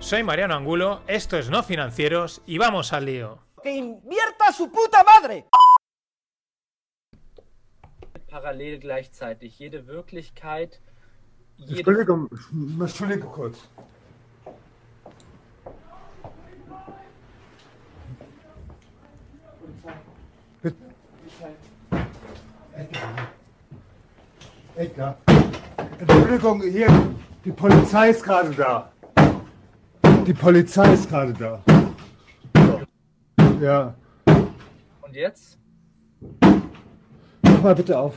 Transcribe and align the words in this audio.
Soy 0.00 0.22
Mariano 0.22 0.54
Angulo, 0.54 1.02
esto 1.06 1.36
es 1.36 1.50
No 1.50 1.62
Financieros 1.62 2.40
y 2.46 2.56
vamos 2.56 2.92
al 2.92 3.04
lío. 3.04 3.38
¡Que 3.62 3.76
invierta 3.76 4.52
su 4.52 4.70
puta 4.70 5.02
madre! 5.04 5.46
parallel 8.30 8.78
gleichzeitig 8.78 9.56
jede 9.56 9.86
Wirklichkeit. 9.86 10.80
Jede 11.56 11.78
Entschuldigung, 11.78 12.28
Entschuldigung 12.80 13.32
kurz. 13.32 13.58
Edgar. 24.76 25.18
Entschuldigung, 25.98 26.62
hier, 26.62 26.88
die 27.44 27.50
Polizei 27.50 28.10
ist 28.10 28.22
gerade 28.22 28.50
da. 28.54 28.92
Die 30.28 30.34
Polizei 30.34 30.92
ist 30.92 31.08
gerade 31.08 31.32
da. 31.32 31.58
Ja, 33.62 33.94
Und 35.00 35.14
jetzt? 35.14 35.58
mach 37.40 37.62
mal 37.62 37.74
bitte 37.74 37.98
auf. 37.98 38.12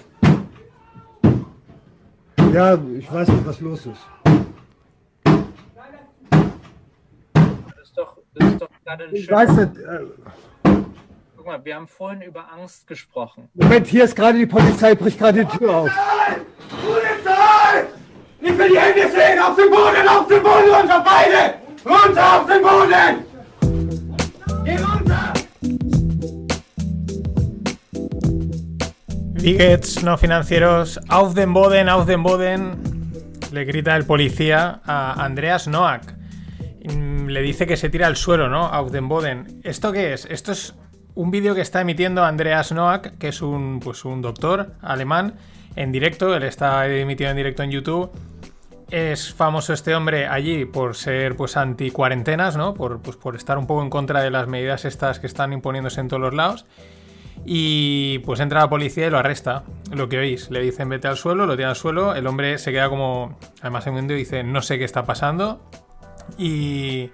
Ja, 2.52 2.78
ich 3.00 3.10
weiß 3.10 3.30
nicht, 3.30 3.48
was 3.48 3.62
los 3.62 3.86
ist. 3.86 4.02
Das 5.24 5.38
ist 7.82 7.98
doch, 7.98 8.18
das 8.36 8.48
ist 8.50 8.62
doch 8.62 8.68
gerade 8.84 9.06
ein 9.06 9.16
Ich 9.16 9.24
schön. 9.24 9.34
weiß 9.38 9.52
nicht. 9.56 9.78
Äh, 9.78 10.00
Guck 11.38 11.46
mal, 11.46 11.64
wir 11.64 11.76
haben 11.78 11.88
vorhin 11.88 12.24
über 12.24 12.44
Angst 12.52 12.88
gesprochen. 12.88 13.48
Moment, 13.54 13.88
hier 13.88 14.04
ist 14.04 14.18
gerade 14.18 14.38
die 14.38 14.48
Polizei, 14.48 14.96
bricht 14.96 15.18
gerade 15.18 15.46
die 15.46 15.58
Tür 15.58 15.78
auf. 15.78 15.92
Polizei! 16.86 17.86
Ich 18.42 18.58
will 18.58 18.68
die 18.68 18.78
Hände 18.78 19.10
sehen! 19.10 19.40
Auf 19.40 19.56
den 19.56 19.70
Boden! 19.70 20.08
Auf 20.10 20.28
den 20.28 20.44
Boden! 20.44 20.70
Runter, 20.76 21.02
beide! 21.06 21.61
Runter 21.86 22.36
auf 22.36 22.46
den 22.48 22.62
Boden! 22.62 23.32
No 30.04 30.18
financieros, 30.18 31.00
auf 31.10 31.34
den 31.34 31.54
Boden, 31.54 31.90
auf 31.90 32.06
den 32.06 32.22
Boden, 32.22 33.12
le 33.52 33.66
grita 33.66 33.96
el 33.96 34.06
policía 34.06 34.82
a 34.86 35.14
Andreas 35.14 35.68
Noack. 35.68 36.14
Mm, 36.86 37.28
Le 37.28 37.42
dice 37.42 37.66
que 37.66 37.76
se 37.76 37.90
tira 37.90 38.06
al 38.08 38.16
suelo, 38.16 38.50
¿no? 38.50 38.68
Auf 38.68 38.92
den 38.92 39.08
Boden. 39.08 39.62
¿Esto 39.64 39.92
qué 39.92 40.14
es? 40.14 40.26
Esto 40.26 40.52
es 40.52 40.76
un 41.16 41.32
vídeo 41.32 41.56
que 41.56 41.62
está 41.62 41.82
emitiendo 41.82 42.24
Andreas 42.24 42.72
Noack, 42.72 43.18
que 43.18 43.30
es 43.30 43.42
un, 43.42 43.80
pues, 43.80 44.06
un 44.06 44.22
doctor 44.22 44.74
alemán, 44.82 45.34
en 45.76 45.92
directo. 45.92 46.36
Él 46.36 46.44
está 46.44 46.88
emitido 46.88 47.32
en 47.32 47.38
directo 47.38 47.64
en 47.64 47.72
YouTube. 47.72 48.12
Es 48.92 49.34
famoso 49.34 49.72
este 49.72 49.96
hombre 49.96 50.28
allí 50.28 50.66
por 50.66 50.96
ser 50.96 51.38
pues 51.38 51.56
anti 51.56 51.92
cuarentenas, 51.92 52.58
¿no? 52.58 52.74
Por, 52.74 53.02
pues, 53.02 53.16
por 53.16 53.38
estar 53.38 53.58
un 53.58 53.66
poco 53.66 53.82
en 53.84 53.90
contra 53.90 54.22
de 54.22 54.30
las 54.30 54.48
medidas 54.48 54.84
estas 54.84 55.20
que 55.20 55.28
están 55.28 55.54
imponiéndose 55.54 56.02
en 56.02 56.10
todos 56.10 56.22
los 56.22 56.34
lados. 56.34 56.66
Y 57.46 58.20
pues 58.20 58.42
entra 58.42 58.60
la 58.60 58.70
policía 58.70 59.08
y 59.08 59.10
lo 59.10 59.18
arresta. 59.18 59.64
Lo 59.92 60.10
que 60.10 60.20
oís, 60.20 60.52
le 60.52 60.60
dicen 60.60 60.90
vete 60.90 61.08
al 61.08 61.16
suelo, 61.16 61.46
lo 61.46 61.56
tira 61.56 61.70
al 61.70 61.76
suelo. 61.78 62.14
El 62.16 62.28
hombre 62.28 62.58
se 62.58 62.74
queda 62.74 62.90
como. 62.90 63.40
Además, 63.62 63.88
en 63.88 63.92
un 63.92 63.96
momento 63.96 64.14
dice 64.14 64.44
no 64.44 64.62
sé 64.62 64.78
qué 64.78 64.84
está 64.84 65.06
pasando. 65.06 65.62
Y. 66.38 67.12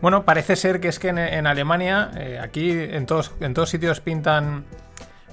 Bueno, 0.00 0.24
parece 0.24 0.56
ser 0.56 0.80
que 0.80 0.88
es 0.88 0.98
que 0.98 1.08
en, 1.08 1.18
en 1.18 1.46
Alemania, 1.46 2.10
eh, 2.16 2.38
aquí 2.40 2.70
en 2.70 3.06
todos, 3.06 3.32
en 3.40 3.52
todos 3.52 3.70
sitios 3.70 4.00
pintan, 4.00 4.64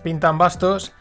pintan 0.03 0.37
bastos. 0.37 0.93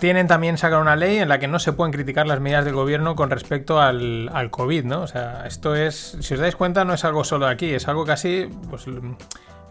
Tienen 0.00 0.26
también 0.26 0.58
sacar 0.58 0.80
una 0.80 0.96
ley 0.96 1.18
en 1.18 1.28
la 1.28 1.38
que 1.38 1.46
no 1.46 1.58
se 1.58 1.72
pueden 1.72 1.92
criticar 1.92 2.26
las 2.26 2.40
medidas 2.40 2.64
del 2.64 2.74
gobierno 2.74 3.14
con 3.14 3.30
respecto 3.30 3.80
al, 3.80 4.48
COVID, 4.50 4.84
¿no? 4.84 5.02
O 5.02 5.06
sea, 5.06 5.44
esto 5.46 5.76
es, 5.76 6.16
si 6.20 6.34
os 6.34 6.40
dais 6.40 6.56
cuenta, 6.56 6.84
no 6.84 6.94
es 6.94 7.04
algo 7.04 7.22
solo 7.22 7.46
aquí, 7.46 7.72
es 7.72 7.86
algo 7.86 8.04
casi 8.04 8.48
pues, 8.70 8.86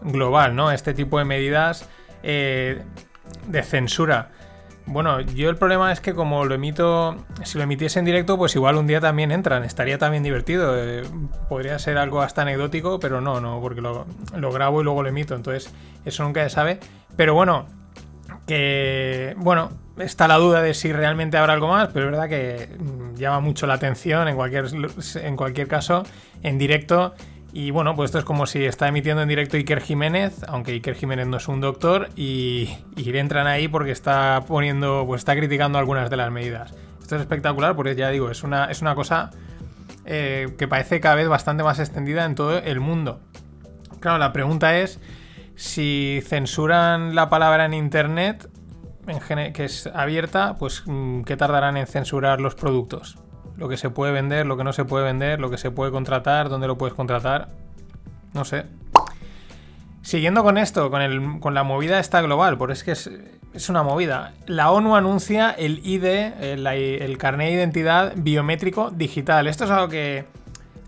global, 0.00 0.56
¿no? 0.56 0.72
Este 0.72 0.94
tipo 0.94 1.18
de 1.18 1.24
medidas 1.24 1.88
eh, 2.22 2.82
de 3.46 3.62
censura. 3.62 4.30
Bueno, 4.86 5.20
yo 5.20 5.48
el 5.48 5.56
problema 5.56 5.92
es 5.92 6.00
que 6.00 6.14
como 6.14 6.44
lo 6.44 6.54
emito, 6.54 7.16
si 7.44 7.56
lo 7.58 7.64
emitiese 7.64 7.98
en 7.98 8.04
directo, 8.04 8.36
pues 8.36 8.56
igual 8.56 8.76
un 8.76 8.86
día 8.86 9.00
también 9.00 9.30
entran, 9.30 9.62
estaría 9.62 9.98
también 9.98 10.22
divertido. 10.22 10.74
eh, 10.76 11.02
podría 11.48 11.78
ser 11.78 11.98
algo 11.98 12.22
hasta 12.22 12.42
anecdótico, 12.42 12.98
pero 12.98 13.20
no, 13.20 13.40
no, 13.40 13.60
porque 13.60 13.80
lo 13.80 14.52
grabo 14.52 14.80
y 14.80 14.84
luego 14.84 15.02
lo 15.02 15.08
emito, 15.10 15.34
entonces 15.34 15.72
eso 16.04 16.24
nunca 16.24 16.42
se 16.44 16.50
sabe. 16.50 16.80
Pero 17.16 17.34
bueno, 17.34 17.66
que 18.46 19.34
bueno, 19.38 19.70
está 19.98 20.28
la 20.28 20.36
duda 20.36 20.62
de 20.62 20.74
si 20.74 20.92
realmente 20.92 21.36
habrá 21.36 21.52
algo 21.52 21.68
más, 21.68 21.88
pero 21.92 22.06
es 22.06 22.10
verdad 22.12 22.28
que 22.28 22.76
mm, 22.78 23.14
llama 23.16 23.40
mucho 23.40 23.66
la 23.66 23.74
atención 23.74 24.28
en 24.28 24.36
cualquier, 24.36 24.66
en 25.16 25.36
cualquier 25.36 25.68
caso, 25.68 26.04
en 26.42 26.58
directo. 26.58 27.14
Y 27.54 27.70
bueno, 27.70 27.94
pues 27.94 28.08
esto 28.08 28.18
es 28.18 28.24
como 28.24 28.46
si 28.46 28.64
está 28.64 28.88
emitiendo 28.88 29.22
en 29.22 29.28
directo 29.28 29.58
Iker 29.58 29.82
Jiménez, 29.82 30.42
aunque 30.48 30.72
Iker 30.72 30.94
Jiménez 30.94 31.26
no 31.26 31.36
es 31.36 31.48
un 31.48 31.60
doctor, 31.60 32.08
y, 32.16 32.78
y 32.96 33.16
entran 33.16 33.46
ahí 33.46 33.68
porque 33.68 33.90
está 33.90 34.42
poniendo, 34.48 35.04
pues 35.06 35.20
está 35.20 35.36
criticando 35.36 35.78
algunas 35.78 36.08
de 36.08 36.16
las 36.16 36.30
medidas. 36.30 36.74
Esto 37.02 37.16
es 37.16 37.20
espectacular 37.20 37.76
porque 37.76 37.94
ya 37.94 38.08
digo, 38.08 38.30
es 38.30 38.42
una, 38.42 38.66
es 38.66 38.80
una 38.80 38.94
cosa 38.94 39.30
eh, 40.06 40.54
que 40.56 40.66
parece 40.66 41.00
cada 41.00 41.14
vez 41.14 41.28
bastante 41.28 41.62
más 41.62 41.78
extendida 41.78 42.24
en 42.24 42.34
todo 42.34 42.58
el 42.58 42.80
mundo. 42.80 43.20
Claro, 44.00 44.18
la 44.18 44.32
pregunta 44.32 44.78
es 44.78 44.98
si 45.56 46.20
censuran 46.26 47.14
la 47.14 47.28
palabra 47.28 47.64
en 47.64 47.74
internet, 47.74 48.48
que 49.54 49.64
es 49.64 49.86
abierta, 49.88 50.56
pues 50.58 50.84
mm, 50.86 51.22
¿qué 51.22 51.36
tardarán 51.36 51.76
en 51.76 51.86
censurar 51.86 52.40
los 52.40 52.54
productos? 52.54 53.18
Lo 53.56 53.68
que 53.68 53.76
se 53.76 53.90
puede 53.90 54.12
vender, 54.12 54.46
lo 54.46 54.56
que 54.56 54.64
no 54.64 54.72
se 54.72 54.84
puede 54.84 55.04
vender, 55.04 55.40
lo 55.40 55.50
que 55.50 55.58
se 55.58 55.70
puede 55.70 55.90
contratar, 55.90 56.48
dónde 56.48 56.66
lo 56.66 56.78
puedes 56.78 56.94
contratar. 56.94 57.48
No 58.32 58.44
sé. 58.44 58.64
Siguiendo 60.00 60.42
con 60.42 60.58
esto, 60.58 60.90
con, 60.90 61.02
el, 61.02 61.38
con 61.40 61.54
la 61.54 61.62
movida 61.62 62.00
esta 62.00 62.22
global, 62.22 62.58
porque 62.58 62.72
es 62.72 62.82
que 62.82 62.92
es, 62.92 63.10
es 63.54 63.68
una 63.68 63.82
movida. 63.82 64.32
La 64.46 64.70
ONU 64.70 64.96
anuncia 64.96 65.50
el 65.50 65.80
ID, 65.84 66.04
el, 66.40 66.66
el 66.66 67.18
carnet 67.18 67.48
de 67.48 67.54
identidad 67.54 68.12
biométrico 68.16 68.90
digital. 68.90 69.46
Esto 69.46 69.64
es 69.64 69.70
algo 69.70 69.88
que 69.88 70.24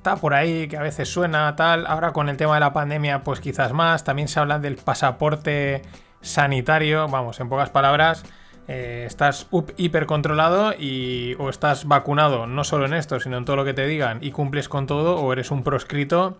está 0.04 0.16
por 0.16 0.34
ahí, 0.34 0.68
que 0.68 0.76
a 0.76 0.82
veces 0.82 1.08
suena 1.08 1.56
tal. 1.56 1.86
Ahora 1.86 2.12
con 2.12 2.28
el 2.28 2.36
tema 2.36 2.52
de 2.52 2.60
la 2.60 2.74
pandemia, 2.74 3.24
pues 3.24 3.40
quizás 3.40 3.72
más. 3.72 4.04
También 4.04 4.28
se 4.28 4.38
habla 4.38 4.58
del 4.58 4.76
pasaporte 4.76 5.80
sanitario. 6.20 7.08
Vamos, 7.08 7.40
en 7.40 7.48
pocas 7.48 7.70
palabras, 7.70 8.22
eh, 8.68 9.04
estás 9.06 9.46
up- 9.50 9.72
hiper 9.78 10.04
controlado 10.04 10.74
y 10.78 11.36
o 11.38 11.48
estás 11.48 11.88
vacunado, 11.88 12.46
no 12.46 12.64
solo 12.64 12.84
en 12.84 12.92
esto, 12.92 13.18
sino 13.18 13.38
en 13.38 13.46
todo 13.46 13.56
lo 13.56 13.64
que 13.64 13.72
te 13.72 13.86
digan 13.86 14.18
y 14.20 14.30
cumples 14.30 14.68
con 14.68 14.86
todo, 14.86 15.16
o 15.16 15.32
eres 15.32 15.50
un 15.50 15.62
proscrito 15.62 16.36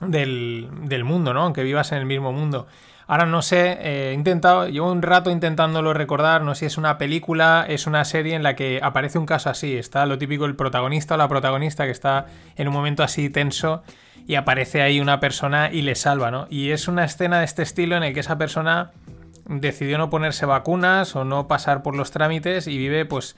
del, 0.00 0.70
del 0.80 1.04
mundo, 1.04 1.34
¿no? 1.34 1.42
Aunque 1.42 1.62
vivas 1.62 1.92
en 1.92 1.98
el 1.98 2.06
mismo 2.06 2.32
mundo. 2.32 2.66
Ahora 3.08 3.24
no 3.24 3.40
sé, 3.40 3.78
eh, 3.80 4.10
he 4.10 4.14
intentado, 4.14 4.68
llevo 4.68 4.90
un 4.90 5.00
rato 5.00 5.30
intentándolo 5.30 5.94
recordar, 5.94 6.42
no 6.42 6.54
sé 6.54 6.60
si 6.60 6.66
es 6.66 6.78
una 6.78 6.98
película, 6.98 7.64
es 7.68 7.86
una 7.86 8.04
serie 8.04 8.34
en 8.34 8.42
la 8.42 8.56
que 8.56 8.80
aparece 8.82 9.18
un 9.18 9.26
caso 9.26 9.48
así, 9.48 9.76
está 9.76 10.06
lo 10.06 10.18
típico 10.18 10.44
el 10.44 10.56
protagonista 10.56 11.14
o 11.14 11.16
la 11.16 11.28
protagonista 11.28 11.84
que 11.84 11.92
está 11.92 12.26
en 12.56 12.66
un 12.66 12.74
momento 12.74 13.04
así 13.04 13.30
tenso 13.30 13.84
y 14.26 14.34
aparece 14.34 14.82
ahí 14.82 14.98
una 14.98 15.20
persona 15.20 15.70
y 15.70 15.82
le 15.82 15.94
salva, 15.94 16.32
¿no? 16.32 16.48
Y 16.50 16.70
es 16.70 16.88
una 16.88 17.04
escena 17.04 17.38
de 17.38 17.44
este 17.44 17.62
estilo 17.62 17.96
en 17.96 18.02
el 18.02 18.12
que 18.12 18.20
esa 18.20 18.38
persona 18.38 18.90
decidió 19.44 19.98
no 19.98 20.10
ponerse 20.10 20.44
vacunas 20.44 21.14
o 21.14 21.24
no 21.24 21.46
pasar 21.46 21.82
por 21.82 21.94
los 21.94 22.10
trámites 22.10 22.66
y 22.66 22.76
vive 22.76 23.04
pues 23.04 23.36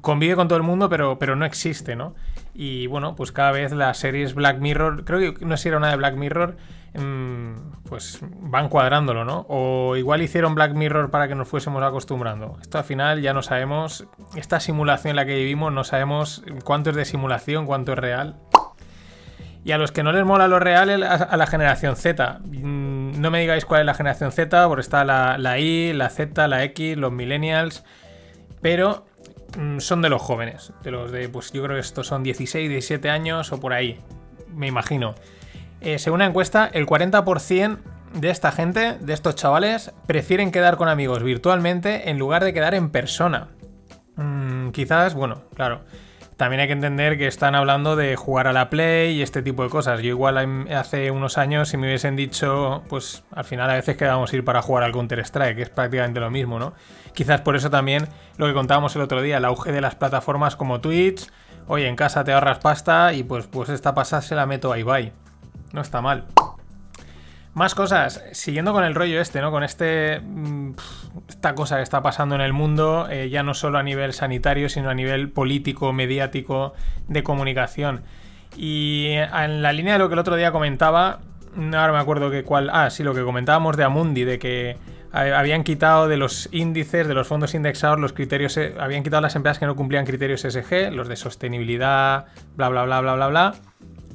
convive 0.00 0.36
con 0.36 0.46
todo 0.46 0.58
el 0.58 0.62
mundo, 0.62 0.88
pero, 0.88 1.18
pero 1.18 1.34
no 1.34 1.44
existe, 1.44 1.96
¿no? 1.96 2.14
Y 2.58 2.86
bueno, 2.86 3.14
pues 3.16 3.32
cada 3.32 3.52
vez 3.52 3.72
las 3.72 3.98
series 3.98 4.34
Black 4.34 4.58
Mirror, 4.58 5.04
creo 5.04 5.34
que 5.34 5.44
no 5.44 5.56
sé 5.58 5.64
si 5.64 5.68
era 5.68 5.76
una 5.76 5.90
de 5.90 5.96
Black 5.96 6.14
Mirror, 6.16 6.56
mm, 6.94 7.82
pues 7.86 8.20
van 8.22 8.70
cuadrándolo, 8.70 9.26
¿no? 9.26 9.44
O 9.50 9.94
igual 9.96 10.22
hicieron 10.22 10.54
Black 10.54 10.72
Mirror 10.72 11.10
para 11.10 11.28
que 11.28 11.34
nos 11.34 11.48
fuésemos 11.48 11.82
acostumbrando. 11.82 12.56
Esto 12.62 12.78
al 12.78 12.84
final 12.84 13.20
ya 13.20 13.34
no 13.34 13.42
sabemos, 13.42 14.06
esta 14.36 14.58
simulación 14.58 15.10
en 15.10 15.16
la 15.16 15.26
que 15.26 15.34
vivimos, 15.34 15.70
no 15.70 15.84
sabemos 15.84 16.42
cuánto 16.64 16.90
es 16.90 16.96
de 16.96 17.04
simulación, 17.04 17.66
cuánto 17.66 17.92
es 17.92 17.98
real. 17.98 18.36
Y 19.62 19.72
a 19.72 19.78
los 19.78 19.92
que 19.92 20.02
no 20.02 20.12
les 20.12 20.24
mola 20.24 20.48
lo 20.48 20.58
real, 20.58 21.02
a 21.02 21.36
la 21.36 21.46
generación 21.46 21.96
Z. 21.96 22.38
Mm, 22.44 23.20
No 23.20 23.30
me 23.30 23.40
digáis 23.40 23.66
cuál 23.66 23.80
es 23.80 23.86
la 23.86 23.94
generación 23.94 24.32
Z, 24.32 24.66
porque 24.68 24.80
está 24.80 25.04
la, 25.04 25.36
la 25.36 25.58
I, 25.58 25.92
la 25.92 26.08
Z, 26.08 26.48
la 26.48 26.62
X, 26.64 26.96
los 26.96 27.12
millennials. 27.12 27.84
Pero 28.62 29.04
son 29.78 30.02
de 30.02 30.08
los 30.08 30.22
jóvenes. 30.22 30.72
De 30.82 30.90
los 30.90 31.10
de, 31.12 31.28
pues 31.28 31.52
yo 31.52 31.62
creo 31.62 31.76
que 31.76 31.80
estos 31.80 32.06
son 32.06 32.22
16, 32.22 32.68
17 32.68 33.10
años 33.10 33.52
o 33.52 33.60
por 33.60 33.72
ahí. 33.72 34.00
me 34.54 34.66
imagino. 34.66 35.14
Eh, 35.80 35.98
según 35.98 36.16
una 36.16 36.26
encuesta, 36.26 36.70
el 36.72 36.86
40% 36.86 37.78
de 38.14 38.30
esta 38.30 38.50
gente, 38.52 38.96
de 38.98 39.12
estos 39.12 39.34
chavales, 39.34 39.92
prefieren 40.06 40.50
quedar 40.50 40.76
con 40.76 40.88
amigos 40.88 41.22
virtualmente 41.22 42.10
en 42.10 42.18
lugar 42.18 42.44
de 42.44 42.54
quedar 42.54 42.74
en 42.74 42.90
persona. 42.90 43.48
Mm, 44.16 44.70
quizás, 44.70 45.14
bueno, 45.14 45.42
claro. 45.54 45.82
También 46.36 46.60
hay 46.60 46.66
que 46.66 46.74
entender 46.74 47.16
que 47.16 47.26
están 47.26 47.54
hablando 47.54 47.96
de 47.96 48.14
jugar 48.14 48.46
a 48.46 48.52
la 48.52 48.68
Play 48.68 49.16
y 49.16 49.22
este 49.22 49.40
tipo 49.40 49.62
de 49.62 49.70
cosas. 49.70 50.02
Yo 50.02 50.08
igual 50.08 50.66
hace 50.70 51.10
unos 51.10 51.38
años 51.38 51.70
si 51.70 51.78
me 51.78 51.86
hubiesen 51.86 52.14
dicho, 52.14 52.82
pues 52.88 53.24
al 53.34 53.44
final 53.44 53.70
a 53.70 53.74
veces 53.74 53.96
quedamos 53.96 54.34
ir 54.34 54.44
para 54.44 54.60
jugar 54.60 54.84
al 54.84 54.92
Counter-Strike, 54.92 55.56
que 55.56 55.62
es 55.62 55.70
prácticamente 55.70 56.20
lo 56.20 56.30
mismo, 56.30 56.58
¿no? 56.58 56.74
Quizás 57.14 57.40
por 57.40 57.56
eso 57.56 57.70
también 57.70 58.08
lo 58.36 58.46
que 58.46 58.52
contábamos 58.52 58.94
el 58.96 59.02
otro 59.02 59.22
día, 59.22 59.38
el 59.38 59.46
auge 59.46 59.72
de 59.72 59.80
las 59.80 59.94
plataformas 59.94 60.56
como 60.56 60.80
Twitch, 60.80 61.26
oye, 61.68 61.88
en 61.88 61.96
casa 61.96 62.22
te 62.22 62.34
ahorras 62.34 62.58
pasta 62.58 63.14
y 63.14 63.22
pues, 63.22 63.46
pues 63.46 63.70
esta 63.70 63.94
pasada 63.94 64.20
se 64.20 64.34
la 64.34 64.44
meto 64.44 64.70
a 64.72 64.78
Ibai. 64.78 65.12
No 65.72 65.80
está 65.80 66.02
mal. 66.02 66.26
Más 67.56 67.74
cosas, 67.74 68.22
siguiendo 68.32 68.74
con 68.74 68.84
el 68.84 68.94
rollo 68.94 69.18
este, 69.18 69.40
¿no? 69.40 69.50
Con 69.50 69.64
este. 69.64 70.20
mm, 70.20 70.72
esta 71.26 71.54
cosa 71.54 71.76
que 71.76 71.82
está 71.82 72.02
pasando 72.02 72.34
en 72.34 72.42
el 72.42 72.52
mundo, 72.52 73.08
eh, 73.10 73.30
ya 73.30 73.42
no 73.42 73.54
solo 73.54 73.78
a 73.78 73.82
nivel 73.82 74.12
sanitario, 74.12 74.68
sino 74.68 74.90
a 74.90 74.94
nivel 74.94 75.30
político, 75.30 75.90
mediático, 75.94 76.74
de 77.08 77.22
comunicación. 77.22 78.02
Y 78.58 79.12
en 79.14 79.62
la 79.62 79.72
línea 79.72 79.94
de 79.94 80.00
lo 80.00 80.08
que 80.08 80.12
el 80.12 80.18
otro 80.18 80.36
día 80.36 80.52
comentaba, 80.52 81.20
ahora 81.56 81.92
me 81.92 81.98
acuerdo 81.98 82.30
que 82.30 82.44
cuál. 82.44 82.68
Ah, 82.70 82.90
sí, 82.90 83.02
lo 83.02 83.14
que 83.14 83.22
comentábamos 83.22 83.78
de 83.78 83.84
Amundi, 83.84 84.24
de 84.24 84.38
que 84.38 84.76
habían 85.10 85.64
quitado 85.64 86.08
de 86.08 86.18
los 86.18 86.50
índices, 86.52 87.08
de 87.08 87.14
los 87.14 87.26
fondos 87.26 87.54
indexados, 87.54 87.98
los 87.98 88.12
criterios. 88.12 88.54
eh, 88.58 88.74
Habían 88.78 89.02
quitado 89.02 89.22
las 89.22 89.34
empresas 89.34 89.58
que 89.58 89.64
no 89.64 89.76
cumplían 89.76 90.04
criterios 90.04 90.42
SG, 90.42 90.92
los 90.92 91.08
de 91.08 91.16
sostenibilidad, 91.16 92.26
bla, 92.54 92.68
bla, 92.68 92.84
bla, 92.84 93.00
bla, 93.00 93.14
bla, 93.14 93.28
bla. 93.28 93.54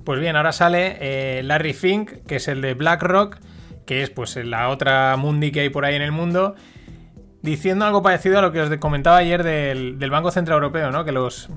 Pues 0.03 0.19
bien, 0.19 0.35
ahora 0.35 0.51
sale 0.51 0.97
eh, 0.99 1.43
Larry 1.43 1.73
Fink, 1.73 2.25
que 2.27 2.37
es 2.37 2.47
el 2.47 2.61
de 2.61 2.73
BlackRock, 2.73 3.37
que 3.85 4.01
es 4.01 4.09
pues 4.09 4.35
la 4.35 4.69
otra 4.69 5.15
Mundi 5.17 5.51
que 5.51 5.61
hay 5.61 5.69
por 5.69 5.85
ahí 5.85 5.95
en 5.95 6.01
el 6.01 6.11
mundo, 6.11 6.55
diciendo 7.41 7.85
algo 7.85 8.01
parecido 8.01 8.39
a 8.39 8.41
lo 8.41 8.51
que 8.51 8.61
os 8.61 8.77
comentaba 8.77 9.17
ayer 9.17 9.43
del, 9.43 10.09
Banco 10.09 10.31
Central 10.31 10.55
Europeo, 10.57 10.91
¿no? 10.91 11.05
Que 11.05 11.11
los, 11.11 11.49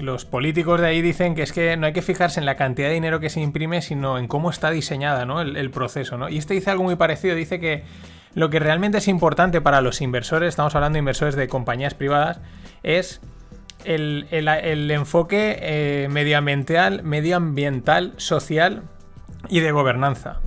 los 0.00 0.24
políticos 0.24 0.80
de 0.80 0.86
ahí 0.86 1.02
dicen 1.02 1.34
que 1.34 1.42
es 1.42 1.52
que 1.52 1.76
no 1.76 1.86
hay 1.86 1.92
que 1.92 2.02
fijarse 2.02 2.38
en 2.38 2.46
la 2.46 2.56
cantidad 2.56 2.88
de 2.88 2.94
dinero 2.94 3.18
que 3.18 3.28
se 3.28 3.40
imprime, 3.40 3.82
sino 3.82 4.18
en 4.18 4.28
cómo 4.28 4.50
está 4.50 4.70
diseñada, 4.70 5.24
¿no? 5.24 5.40
El, 5.40 5.56
el 5.56 5.70
proceso, 5.70 6.16
¿no? 6.16 6.28
Y 6.28 6.38
este 6.38 6.54
dice 6.54 6.70
algo 6.70 6.84
muy 6.84 6.94
parecido, 6.96 7.34
dice 7.34 7.58
que 7.58 7.82
lo 8.34 8.50
que 8.50 8.60
realmente 8.60 8.98
es 8.98 9.08
importante 9.08 9.60
para 9.60 9.80
los 9.80 10.00
inversores, 10.00 10.50
estamos 10.50 10.76
hablando 10.76 10.94
de 10.94 11.00
inversores 11.00 11.34
de 11.34 11.48
compañías 11.48 11.94
privadas, 11.94 12.40
es 12.84 13.20
el, 13.84 14.26
el- 14.30 14.90
enfoque 14.90 15.58
eh, 15.60 16.08
medioambiental, 16.10 17.02
medioambiental, 17.02 18.14
social 18.16 18.82
y 19.48 19.60
de 19.60 19.72
gobernanza. 19.72 20.40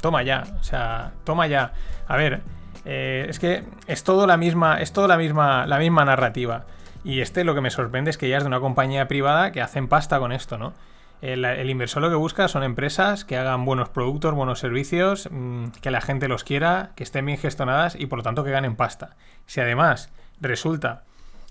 Toma 0.00 0.22
ya, 0.22 0.44
o 0.60 0.62
sea, 0.62 1.12
toma 1.24 1.46
ya. 1.46 1.72
A 2.06 2.16
ver, 2.16 2.42
eh, 2.84 3.26
es 3.28 3.38
que 3.38 3.64
es 3.86 4.04
todo 4.04 4.26
la 4.26 4.36
misma, 4.36 4.80
es 4.80 4.92
todo 4.92 5.08
la 5.08 5.16
misma, 5.16 5.66
la 5.66 5.78
misma 5.78 6.04
narrativa. 6.04 6.66
Y 7.04 7.20
este 7.20 7.44
lo 7.44 7.54
que 7.54 7.60
me 7.60 7.70
sorprende 7.70 8.10
es 8.10 8.18
que 8.18 8.28
ya 8.28 8.36
es 8.36 8.42
de 8.42 8.48
una 8.48 8.60
compañía 8.60 9.08
privada 9.08 9.52
que 9.52 9.62
hacen 9.62 9.88
pasta 9.88 10.18
con 10.18 10.32
esto, 10.32 10.58
¿no? 10.58 10.74
El, 11.22 11.44
el 11.46 11.70
inversor 11.70 12.02
lo 12.02 12.10
que 12.10 12.14
busca 12.14 12.46
son 12.46 12.62
empresas 12.62 13.24
que 13.24 13.38
hagan 13.38 13.64
buenos 13.64 13.88
productos, 13.88 14.34
buenos 14.34 14.58
servicios, 14.58 15.28
mm, 15.30 15.68
que 15.80 15.90
la 15.90 16.02
gente 16.02 16.28
los 16.28 16.44
quiera, 16.44 16.90
que 16.94 17.04
estén 17.04 17.24
bien 17.24 17.38
gestionadas 17.38 17.96
y 17.98 18.06
por 18.06 18.18
lo 18.18 18.22
tanto 18.22 18.44
que 18.44 18.50
ganen 18.50 18.76
pasta. 18.76 19.16
Si 19.46 19.60
además 19.60 20.12
resulta 20.40 21.04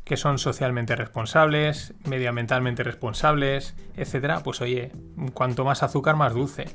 que 0.06 0.18
son 0.18 0.38
socialmente 0.38 0.96
responsables, 0.96 1.94
medioambientalmente 2.06 2.84
responsables, 2.84 3.76
etcétera, 3.98 4.42
pues 4.44 4.62
oye, 4.62 4.92
cuanto 5.34 5.66
más 5.66 5.84
azúcar, 5.84 6.16
más 6.16 6.34
dulce. 6.34 6.66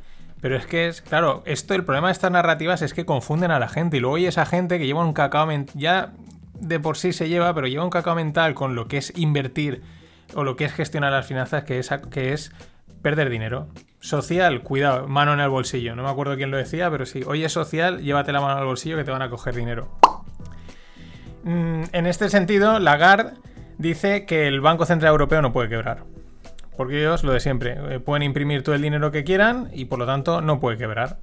Pero 0.40 0.56
es 0.56 0.66
que 0.66 0.88
es, 0.88 1.00
claro, 1.00 1.42
esto, 1.46 1.74
el 1.74 1.84
problema 1.84 2.08
de 2.08 2.12
estas 2.12 2.32
narrativas 2.32 2.82
es 2.82 2.92
que 2.92 3.04
confunden 3.04 3.50
a 3.50 3.58
la 3.58 3.68
gente. 3.68 3.98
Y 3.98 4.00
luego 4.00 4.16
hay 4.16 4.26
esa 4.26 4.46
gente 4.46 4.78
que 4.78 4.86
lleva 4.86 5.04
un 5.04 5.12
cacao 5.12 5.46
mental, 5.46 5.74
ya 5.78 6.12
de 6.54 6.80
por 6.80 6.96
sí 6.96 7.12
se 7.12 7.28
lleva, 7.28 7.54
pero 7.54 7.68
lleva 7.68 7.84
un 7.84 7.90
cacao 7.90 8.14
mental 8.14 8.54
con 8.54 8.74
lo 8.74 8.88
que 8.88 8.98
es 8.98 9.12
invertir 9.16 9.82
o 10.34 10.42
lo 10.42 10.56
que 10.56 10.64
es 10.64 10.72
gestionar 10.72 11.12
las 11.12 11.26
finanzas, 11.26 11.64
que 11.64 11.78
es, 11.78 11.90
que 12.10 12.32
es 12.32 12.52
perder 13.00 13.30
dinero. 13.30 13.68
Social, 14.00 14.62
cuidado, 14.62 15.06
mano 15.06 15.34
en 15.34 15.40
el 15.40 15.50
bolsillo. 15.50 15.94
No 15.94 16.02
me 16.02 16.10
acuerdo 16.10 16.36
quién 16.36 16.50
lo 16.50 16.56
decía, 16.56 16.90
pero 16.90 17.06
sí, 17.06 17.22
oye 17.26 17.48
social, 17.48 18.00
llévate 18.00 18.32
la 18.32 18.40
mano 18.40 18.58
al 18.58 18.64
bolsillo 18.64 18.96
que 18.96 19.04
te 19.04 19.10
van 19.10 19.22
a 19.22 19.30
coger 19.30 19.54
dinero. 19.54 19.90
Mm, 21.44 21.82
En 21.92 22.06
este 22.06 22.28
sentido, 22.28 22.78
Lagarde 22.78 23.32
dice 23.78 24.26
que 24.26 24.46
el 24.48 24.60
Banco 24.60 24.84
Central 24.86 25.12
Europeo 25.12 25.42
no 25.42 25.52
puede 25.52 25.68
quebrar. 25.68 26.04
Porque 26.76 26.98
ellos, 27.00 27.24
lo 27.24 27.32
de 27.32 27.40
siempre, 27.40 27.76
eh, 27.90 28.00
pueden 28.00 28.22
imprimir 28.22 28.62
todo 28.62 28.74
el 28.74 28.82
dinero 28.82 29.10
que 29.10 29.24
quieran 29.24 29.68
y 29.72 29.84
por 29.86 29.98
lo 29.98 30.06
tanto 30.06 30.40
no 30.40 30.60
puede 30.60 30.78
quebrar. 30.78 31.18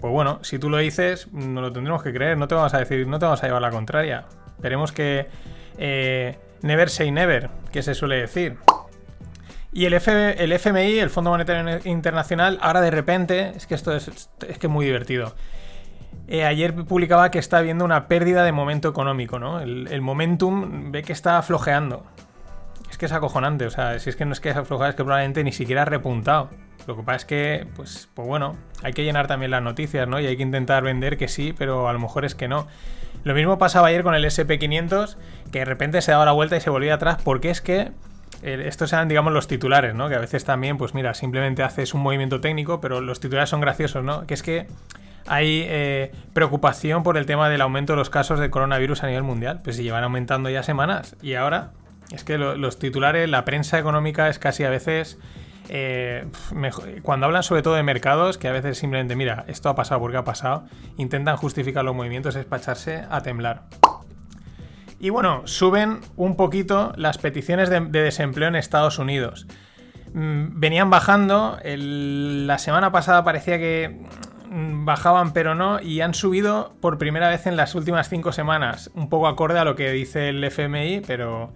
Pues 0.00 0.12
bueno, 0.12 0.40
si 0.42 0.58
tú 0.58 0.68
lo 0.68 0.76
dices, 0.78 1.28
no 1.32 1.60
lo 1.62 1.72
tendremos 1.72 2.02
que 2.02 2.12
creer, 2.12 2.36
no 2.36 2.48
te 2.48 2.54
vamos 2.54 2.74
a 2.74 2.78
decir, 2.78 3.06
no 3.06 3.18
te 3.18 3.24
vamos 3.24 3.42
a 3.42 3.46
llevar 3.46 3.62
la 3.62 3.70
contraria. 3.70 4.24
Esperemos 4.56 4.92
que 4.92 5.26
eh, 5.78 6.36
never 6.62 6.90
say 6.90 7.10
never, 7.10 7.48
que 7.72 7.82
se 7.82 7.94
suele 7.94 8.16
decir. 8.16 8.56
Y 9.72 9.86
el, 9.86 9.94
F- 9.94 10.42
el 10.42 10.52
FMI, 10.52 10.98
el 10.98 11.10
Fondo 11.10 11.30
Monetario 11.30 11.80
Internacional, 11.84 12.58
ahora 12.60 12.80
de 12.80 12.90
repente, 12.90 13.52
es 13.56 13.66
que 13.66 13.74
esto 13.74 13.94
es, 13.96 14.08
es 14.08 14.58
que 14.58 14.66
es 14.66 14.72
muy 14.72 14.84
divertido. 14.86 15.34
Eh, 16.26 16.44
ayer 16.44 16.74
publicaba 16.74 17.30
que 17.30 17.38
está 17.38 17.58
habiendo 17.58 17.84
una 17.84 18.08
pérdida 18.08 18.44
de 18.44 18.52
momento 18.52 18.88
económico, 18.88 19.38
¿no? 19.38 19.60
El, 19.60 20.00
momentum 20.00 20.90
ve 20.90 21.02
que 21.02 21.12
está 21.12 21.40
flojeando. 21.42 22.04
Es 22.90 22.96
que 22.96 23.06
es 23.06 23.12
acojonante, 23.12 23.66
o 23.66 23.70
sea, 23.70 23.98
si 23.98 24.08
es 24.08 24.16
que 24.16 24.24
no 24.24 24.32
es 24.32 24.40
que 24.40 24.50
es 24.50 24.56
aflojar, 24.56 24.90
es 24.90 24.94
que 24.94 25.04
probablemente 25.04 25.42
ni 25.44 25.52
siquiera 25.52 25.82
ha 25.82 25.84
repuntado. 25.84 26.48
Lo 26.86 26.96
que 26.96 27.02
pasa 27.02 27.16
es 27.16 27.24
que, 27.24 27.66
pues, 27.76 28.08
pues 28.14 28.28
bueno, 28.28 28.56
hay 28.82 28.92
que 28.92 29.04
llenar 29.04 29.26
también 29.26 29.50
las 29.50 29.62
noticias, 29.62 30.06
¿no? 30.06 30.20
Y 30.20 30.26
hay 30.26 30.36
que 30.36 30.42
intentar 30.42 30.82
vender 30.82 31.16
que 31.16 31.28
sí, 31.28 31.54
pero 31.56 31.88
a 31.88 31.92
lo 31.92 31.98
mejor 31.98 32.24
es 32.24 32.34
que 32.34 32.46
no. 32.46 32.66
Lo 33.24 33.34
mismo 33.34 33.58
pasaba 33.58 33.88
ayer 33.88 34.02
con 34.02 34.14
el 34.14 34.24
SP500, 34.24 35.16
que 35.50 35.60
de 35.60 35.64
repente 35.64 36.02
se 36.02 36.12
daba 36.12 36.24
la 36.24 36.32
vuelta 36.32 36.56
y 36.56 36.60
se 36.60 36.70
volvía 36.70 36.94
atrás, 36.94 37.18
porque 37.24 37.50
es 37.50 37.60
que 37.60 37.90
eh, 38.42 38.64
estos 38.66 38.92
eran, 38.92 39.08
digamos, 39.08 39.32
los 39.32 39.48
titulares, 39.48 39.94
¿no? 39.94 40.08
Que 40.08 40.14
a 40.14 40.20
veces 40.20 40.44
también, 40.44 40.76
pues 40.76 40.94
mira, 40.94 41.14
simplemente 41.14 41.62
haces 41.62 41.94
un 41.94 42.02
movimiento 42.02 42.40
técnico, 42.40 42.80
pero 42.80 43.00
los 43.00 43.18
titulares 43.18 43.48
son 43.48 43.60
graciosos, 43.60 44.04
¿no? 44.04 44.26
Que 44.26 44.34
es 44.34 44.42
que 44.42 44.66
hay 45.26 45.64
eh, 45.66 46.12
preocupación 46.32 47.02
por 47.02 47.16
el 47.16 47.26
tema 47.26 47.48
del 47.48 47.60
aumento 47.60 47.92
de 47.94 47.98
los 47.98 48.10
casos 48.10 48.38
de 48.40 48.50
coronavirus 48.50 49.02
a 49.04 49.06
nivel 49.08 49.22
mundial. 49.22 49.60
Pues 49.64 49.76
si 49.76 49.82
llevan 49.82 50.04
aumentando 50.04 50.50
ya 50.50 50.62
semanas. 50.62 51.16
Y 51.22 51.34
ahora 51.34 51.70
es 52.12 52.24
que 52.24 52.38
lo- 52.38 52.56
los 52.56 52.78
titulares, 52.78 53.28
la 53.28 53.44
prensa 53.44 53.78
económica 53.78 54.28
es 54.28 54.38
casi 54.38 54.64
a 54.64 54.70
veces... 54.70 55.18
eh, 55.70 56.26
cuando 57.02 57.24
hablan 57.26 57.42
sobre 57.42 57.62
todo 57.62 57.74
de 57.74 57.82
mercados, 57.82 58.36
que 58.36 58.48
a 58.48 58.52
veces 58.52 58.76
simplemente, 58.76 59.16
mira, 59.16 59.44
esto 59.48 59.70
ha 59.70 59.74
pasado 59.74 60.00
porque 60.00 60.18
ha 60.18 60.24
pasado, 60.24 60.64
intentan 60.98 61.36
justificar 61.38 61.84
los 61.84 61.94
movimientos, 61.94 62.36
es 62.36 62.44
para 62.44 62.60
echarse 62.62 63.04
a 63.10 63.22
temblar. 63.22 63.62
Y 65.00 65.10
bueno, 65.10 65.42
suben 65.46 66.00
un 66.16 66.36
poquito 66.36 66.92
las 66.96 67.18
peticiones 67.18 67.68
de, 67.70 67.80
de 67.80 68.02
desempleo 68.02 68.48
en 68.48 68.56
Estados 68.56 68.98
Unidos. 68.98 69.46
Mm, 70.14 70.60
Venían 70.60 70.90
bajando, 70.90 71.58
la 71.64 72.58
semana 72.58 72.92
pasada 72.92 73.24
parecía 73.24 73.58
que 73.58 74.00
bajaban 74.54 75.32
pero 75.32 75.54
no, 75.54 75.80
y 75.80 76.00
han 76.00 76.14
subido 76.14 76.74
por 76.80 76.98
primera 76.98 77.28
vez 77.28 77.46
en 77.46 77.56
las 77.56 77.74
últimas 77.74 78.08
cinco 78.08 78.32
semanas, 78.32 78.90
un 78.94 79.08
poco 79.08 79.26
acorde 79.26 79.58
a 79.58 79.64
lo 79.64 79.74
que 79.74 79.90
dice 79.90 80.28
el 80.28 80.44
FMI, 80.44 81.02
pero, 81.06 81.52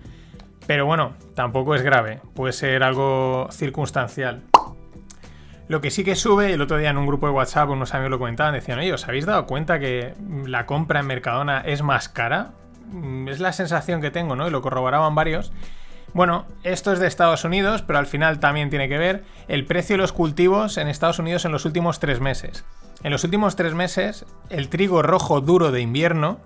pero 0.67 0.85
bueno, 0.85 1.15
tampoco 1.35 1.75
es 1.75 1.83
grave, 1.83 2.21
puede 2.35 2.53
ser 2.53 2.83
algo 2.83 3.49
circunstancial. 3.53 4.43
Lo 5.69 5.81
que 5.81 5.91
sí 5.91 6.03
que 6.03 6.17
sube, 6.17 6.53
el 6.55 6.63
otro 6.63 6.79
día 6.79 6.91
en 6.91 6.97
un 6.97 7.07
grupo 7.07 7.27
de 7.27 7.33
WhatsApp 7.35 7.69
unos 7.69 7.93
amigos 7.95 8.11
lo 8.11 8.19
comentaban, 8.19 8.55
decían, 8.55 8.79
oye, 8.79 8.93
¿os 8.93 9.07
habéis 9.07 9.27
dado 9.27 9.47
cuenta 9.47 9.79
que 9.79 10.15
la 10.47 10.65
compra 10.65 11.01
en 11.01 11.07
Mercadona 11.07 11.61
es 11.61 11.83
más 11.83 12.09
cara? 12.09 12.53
Mm, 12.91 13.29
Es 13.29 13.39
la 13.39 13.53
sensación 13.53 14.01
que 14.01 14.11
tengo, 14.11 14.35
¿no? 14.35 14.49
Y 14.49 14.51
lo 14.51 14.63
corroboraban 14.63 15.15
varios. 15.15 15.53
Bueno, 16.15 16.47
esto 16.63 16.91
es 16.91 17.01
de 17.01 17.07
Estados 17.07 17.45
Unidos, 17.45 17.83
pero 17.83 17.99
al 17.99 18.07
final 18.07 18.41
también 18.41 18.71
tiene 18.71 18.89
que 18.89 18.97
ver 18.97 19.25
el 19.47 19.67
precio 19.67 19.95
de 19.95 19.99
los 19.99 20.15
cultivos 20.15 20.79
en 20.79 20.89
Estados 20.89 21.19
Unidos 21.19 21.45
en 21.45 21.53
los 21.53 21.67
últimos 21.67 22.01
tres 22.01 22.19
meses. 22.19 22.65
En 23.05 23.13
los 23.13 23.23
últimos 23.23 23.55
tres 23.55 23.75
meses, 23.75 24.27
el 24.51 24.69
trigo 24.69 25.03
rojo 25.03 25.41
duro 25.41 25.71
de 25.71 25.81
invierno 25.81 26.39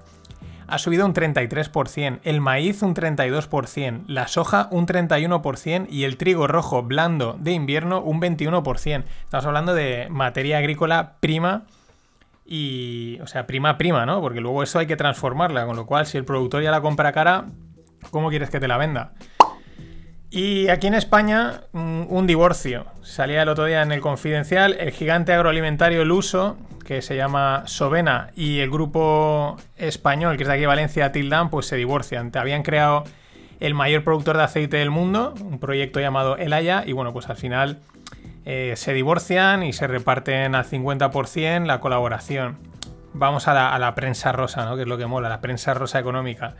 ha 0.66 0.78
subido 0.78 1.06
un 1.06 1.14
33%, 1.14 2.20
el 2.24 2.40
maíz 2.40 2.82
un 2.82 2.94
32%, 2.94 4.04
la 4.06 4.28
soja 4.28 4.68
un 4.70 4.86
31% 4.86 5.86
y 5.90 6.04
el 6.04 6.16
trigo 6.16 6.46
rojo 6.46 6.82
blando 6.82 7.36
de 7.38 7.52
invierno 7.52 8.00
un 8.00 8.20
21%. 8.20 9.04
Estamos 9.24 9.46
hablando 9.46 9.74
de 9.74 10.08
materia 10.10 10.58
agrícola 10.58 11.14
prima 11.20 11.64
y, 12.44 13.18
o 13.22 13.26
sea, 13.26 13.46
prima 13.46 13.78
prima, 13.78 14.04
¿no? 14.04 14.20
Porque 14.20 14.40
luego 14.40 14.62
eso 14.62 14.78
hay 14.78 14.86
que 14.86 14.96
transformarla, 14.96 15.64
con 15.66 15.76
lo 15.76 15.86
cual 15.86 16.06
si 16.06 16.18
el 16.18 16.24
productor 16.24 16.62
ya 16.62 16.70
la 16.70 16.82
compra 16.82 17.12
cara, 17.12 17.46
¿cómo 18.10 18.28
quieres 18.28 18.50
que 18.50 18.60
te 18.60 18.68
la 18.68 18.76
venda? 18.76 19.12
Y 20.34 20.70
aquí 20.70 20.86
en 20.86 20.94
España, 20.94 21.60
mm, 21.72 22.04
un 22.08 22.26
divorcio. 22.26 22.86
Salía 23.02 23.42
el 23.42 23.50
otro 23.50 23.66
día 23.66 23.82
en 23.82 23.92
el 23.92 24.00
Confidencial 24.00 24.74
el 24.80 24.90
gigante 24.90 25.34
agroalimentario 25.34 26.06
Luso, 26.06 26.56
que 26.86 27.02
se 27.02 27.16
llama 27.16 27.64
Sovena, 27.66 28.30
y 28.34 28.60
el 28.60 28.70
grupo 28.70 29.58
español, 29.76 30.38
que 30.38 30.44
es 30.44 30.48
de 30.48 30.54
aquí 30.54 30.64
Valencia, 30.64 31.12
Tildan, 31.12 31.50
pues 31.50 31.66
se 31.66 31.76
divorcian. 31.76 32.32
Habían 32.34 32.62
creado 32.62 33.04
el 33.60 33.74
mayor 33.74 34.04
productor 34.04 34.38
de 34.38 34.44
aceite 34.44 34.78
del 34.78 34.90
mundo, 34.90 35.34
un 35.38 35.58
proyecto 35.58 36.00
llamado 36.00 36.38
Elaya, 36.38 36.82
y 36.86 36.92
bueno, 36.92 37.12
pues 37.12 37.28
al 37.28 37.36
final 37.36 37.80
eh, 38.46 38.72
se 38.76 38.94
divorcian 38.94 39.62
y 39.62 39.74
se 39.74 39.86
reparten 39.86 40.54
al 40.54 40.64
50% 40.64 41.66
la 41.66 41.78
colaboración. 41.78 42.56
Vamos 43.12 43.48
a 43.48 43.52
la, 43.52 43.74
a 43.74 43.78
la 43.78 43.94
prensa 43.94 44.32
rosa, 44.32 44.64
¿no? 44.64 44.76
que 44.76 44.82
es 44.82 44.88
lo 44.88 44.96
que 44.96 45.04
mola, 45.04 45.28
la 45.28 45.42
prensa 45.42 45.74
rosa 45.74 45.98
económica. 45.98 46.56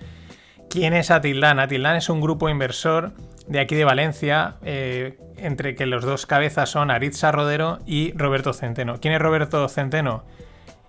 ¿Quién 0.73 0.95
es 0.95 1.11
Atildán? 1.11 1.61
Atildán 1.61 1.97
es 1.97 2.09
un 2.09 2.23
grupo 2.23 2.49
inversor 2.49 3.13
de 3.47 3.61
aquí 3.61 3.75
de 3.75 3.85
Valencia, 3.85 4.55
eh, 4.63 5.19
entre 5.37 5.75
que 5.75 5.85
los 5.85 6.03
dos 6.03 6.25
cabezas 6.25 6.71
son 6.71 6.91
Aritza 6.91 7.31
Rodero 7.31 7.81
y 7.85 8.17
Roberto 8.17 8.55
Centeno. 8.55 8.99
¿Quién 8.99 9.13
es 9.13 9.21
Roberto 9.21 9.69
Centeno? 9.69 10.25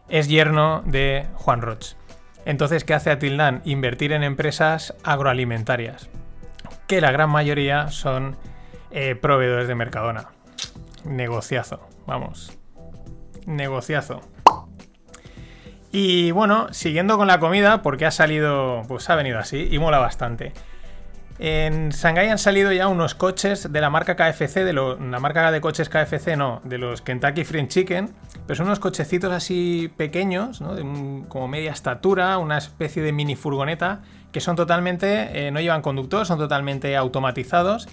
Es 0.08 0.30
yerno 0.30 0.84
de 0.86 1.28
Juan 1.34 1.62
Roch. 1.62 1.96
Entonces, 2.46 2.86
¿qué 2.86 2.94
hace 2.94 3.12
Atildán? 3.12 3.62
Invertir 3.66 4.14
en 4.14 4.24
empresas 4.24 4.96
agroalimentarias, 5.04 6.10
que 6.88 7.02
la 7.02 7.12
gran 7.12 7.30
mayoría 7.30 7.90
son 7.90 8.38
eh, 8.92 9.16
proveedores 9.16 9.68
de 9.68 9.76
Mercadona. 9.76 10.30
Negociazo, 11.04 11.82
vamos. 12.08 12.58
Negociazo. 13.46 14.22
Y 15.96 16.32
bueno, 16.32 16.70
siguiendo 16.74 17.20
con 17.20 17.28
la 17.28 17.40
comida, 17.40 17.84
porque 17.84 18.08
ha 18.08 18.12
salido, 18.12 18.82
pues 18.88 19.08
ha 19.12 19.16
venido 19.16 19.38
así 19.38 19.68
y 19.70 19.78
mola 19.78 20.00
bastante. 20.00 20.52
En 21.38 21.90
Shanghái 21.90 22.30
han 22.30 22.40
salido 22.40 22.72
ya 22.72 22.88
unos 22.88 23.14
coches 23.14 23.72
de 23.72 23.80
la 23.80 23.92
marca 23.92 24.16
KFC, 24.16 24.66
de 24.66 24.74
la 24.74 25.20
marca 25.20 25.52
de 25.52 25.62
coches 25.62 25.90
KFC 25.90 26.36
no, 26.36 26.62
de 26.64 26.80
los 26.80 27.04
Kentucky 27.04 27.44
Fried 27.44 27.68
Chicken, 27.68 28.12
pero 28.48 28.58
son 28.58 28.66
unos 28.66 28.80
cochecitos 28.80 29.32
así 29.32 29.92
pequeños, 29.96 30.62
¿no? 30.62 30.74
de 30.74 30.82
como 31.30 31.48
media 31.48 31.72
estatura, 31.72 32.40
una 32.40 32.58
especie 32.58 33.04
de 33.04 33.12
mini 33.12 33.36
furgoneta, 33.36 34.02
que 34.32 34.42
son 34.42 34.56
totalmente, 34.56 35.48
eh, 35.48 35.52
no 35.52 35.60
llevan 35.60 35.84
conductor, 35.84 36.26
son 36.26 36.40
totalmente 36.40 36.98
automatizados 36.98 37.88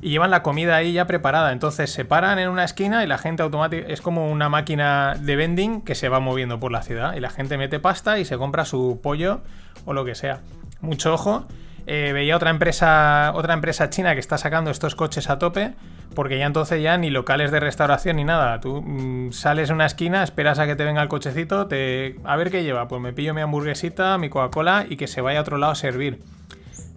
y 0.00 0.10
llevan 0.10 0.30
la 0.30 0.42
comida 0.42 0.76
ahí 0.76 0.92
ya 0.92 1.06
preparada. 1.06 1.52
Entonces 1.52 1.90
se 1.90 2.04
paran 2.04 2.38
en 2.38 2.48
una 2.48 2.64
esquina 2.64 3.04
y 3.04 3.06
la 3.06 3.18
gente 3.18 3.42
automáticamente 3.42 3.92
es 3.92 4.00
como 4.00 4.30
una 4.30 4.48
máquina 4.48 5.14
de 5.18 5.36
vending 5.36 5.82
que 5.82 5.94
se 5.94 6.08
va 6.08 6.20
moviendo 6.20 6.60
por 6.60 6.72
la 6.72 6.82
ciudad 6.82 7.14
y 7.14 7.20
la 7.20 7.30
gente 7.30 7.56
mete 7.56 7.80
pasta 7.80 8.18
y 8.18 8.24
se 8.24 8.36
compra 8.36 8.64
su 8.64 9.00
pollo 9.02 9.40
o 9.84 9.92
lo 9.92 10.04
que 10.04 10.14
sea. 10.14 10.40
Mucho 10.80 11.14
ojo. 11.14 11.46
Eh, 11.86 12.12
veía 12.14 12.36
otra 12.36 12.50
empresa, 12.50 13.32
otra 13.34 13.52
empresa 13.52 13.90
china 13.90 14.14
que 14.14 14.20
está 14.20 14.38
sacando 14.38 14.70
estos 14.70 14.94
coches 14.94 15.28
a 15.28 15.38
tope, 15.38 15.74
porque 16.14 16.38
ya 16.38 16.46
entonces 16.46 16.82
ya 16.82 16.96
ni 16.96 17.10
locales 17.10 17.50
de 17.50 17.60
restauración 17.60 18.16
ni 18.16 18.24
nada. 18.24 18.58
Tú 18.60 18.80
mm, 18.82 19.32
sales 19.32 19.70
a 19.70 19.74
una 19.74 19.84
esquina, 19.84 20.22
esperas 20.22 20.58
a 20.58 20.66
que 20.66 20.76
te 20.76 20.84
venga 20.84 21.02
el 21.02 21.08
cochecito, 21.08 21.66
te 21.66 22.16
a 22.24 22.36
ver 22.36 22.50
qué 22.50 22.62
lleva. 22.62 22.88
Pues 22.88 23.02
me 23.02 23.12
pillo 23.12 23.34
mi 23.34 23.42
hamburguesita, 23.42 24.16
mi 24.16 24.30
Coca-Cola 24.30 24.86
y 24.88 24.96
que 24.96 25.06
se 25.06 25.20
vaya 25.20 25.40
a 25.40 25.42
otro 25.42 25.58
lado 25.58 25.72
a 25.72 25.76
servir. 25.76 26.22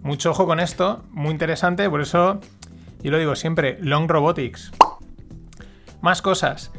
Mucho 0.02 0.30
ojo 0.30 0.46
con 0.46 0.60
esto, 0.60 1.04
muy 1.10 1.32
interesante, 1.32 1.90
por 1.90 2.00
eso 2.00 2.40
yo 3.02 3.10
lo 3.10 3.18
digo 3.18 3.36
siempre, 3.36 3.78
Long 3.80 4.08
Robotics. 4.08 4.72
Más 6.00 6.22
cosas. 6.22 6.72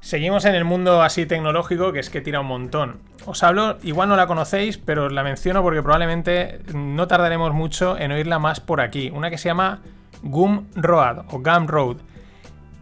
Seguimos 0.00 0.46
en 0.46 0.54
el 0.54 0.64
mundo 0.64 1.02
así 1.02 1.26
tecnológico 1.26 1.92
que 1.92 2.00
es 2.00 2.08
que 2.08 2.20
tira 2.20 2.40
un 2.40 2.46
montón. 2.46 3.00
Os 3.26 3.42
hablo, 3.42 3.76
igual 3.82 4.08
no 4.08 4.16
la 4.16 4.26
conocéis, 4.26 4.78
pero 4.78 5.06
os 5.06 5.12
la 5.12 5.22
menciono 5.22 5.62
porque 5.62 5.82
probablemente 5.82 6.60
no 6.74 7.06
tardaremos 7.06 7.52
mucho 7.52 7.98
en 7.98 8.12
oírla 8.12 8.38
más 8.38 8.60
por 8.60 8.80
aquí. 8.80 9.10
Una 9.10 9.28
que 9.28 9.38
se 9.38 9.48
llama 9.48 9.82
Gumroad 10.22 11.26
o 11.28 11.40
Gumroad. 11.40 11.98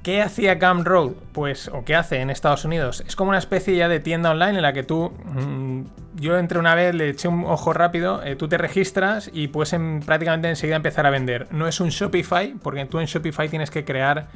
¿Qué 0.02 0.22
hacía 0.22 0.54
Gumroad? 0.54 1.10
Pues, 1.32 1.68
o 1.68 1.84
qué 1.84 1.94
hace 1.94 2.20
en 2.20 2.30
Estados 2.30 2.64
Unidos. 2.64 3.02
Es 3.06 3.14
como 3.16 3.30
una 3.30 3.38
especie 3.38 3.76
ya 3.76 3.88
de 3.88 4.00
tienda 4.00 4.30
online 4.30 4.56
en 4.56 4.62
la 4.62 4.72
que 4.72 4.82
tú. 4.82 5.12
mm, 5.24 5.82
yo 6.14 6.38
entré 6.38 6.58
una 6.58 6.74
vez, 6.74 6.94
le 6.94 7.10
eché 7.10 7.28
un 7.28 7.44
ojo 7.44 7.72
rápido, 7.72 8.22
eh, 8.24 8.34
tú 8.34 8.48
te 8.48 8.58
registras 8.58 9.30
y 9.32 9.48
puedes 9.48 9.72
en- 9.72 10.00
prácticamente 10.04 10.48
enseguida 10.48 10.76
empezar 10.76 11.06
a 11.06 11.10
vender. 11.10 11.46
No 11.52 11.68
es 11.68 11.78
un 11.80 11.90
Shopify, 11.90 12.54
porque 12.62 12.84
tú 12.86 12.98
en 13.00 13.06
Shopify 13.06 13.48
tienes 13.48 13.70
que 13.70 13.84
crear 13.84 14.28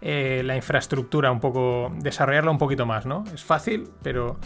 eh, 0.00 0.42
la 0.44 0.54
infraestructura 0.56 1.30
un 1.32 1.40
poco, 1.40 1.90
desarrollarla 1.98 2.50
un 2.50 2.58
poquito 2.58 2.86
más, 2.86 3.04
¿no? 3.06 3.24
Es 3.34 3.42
fácil, 3.42 3.88
pero, 4.02 4.36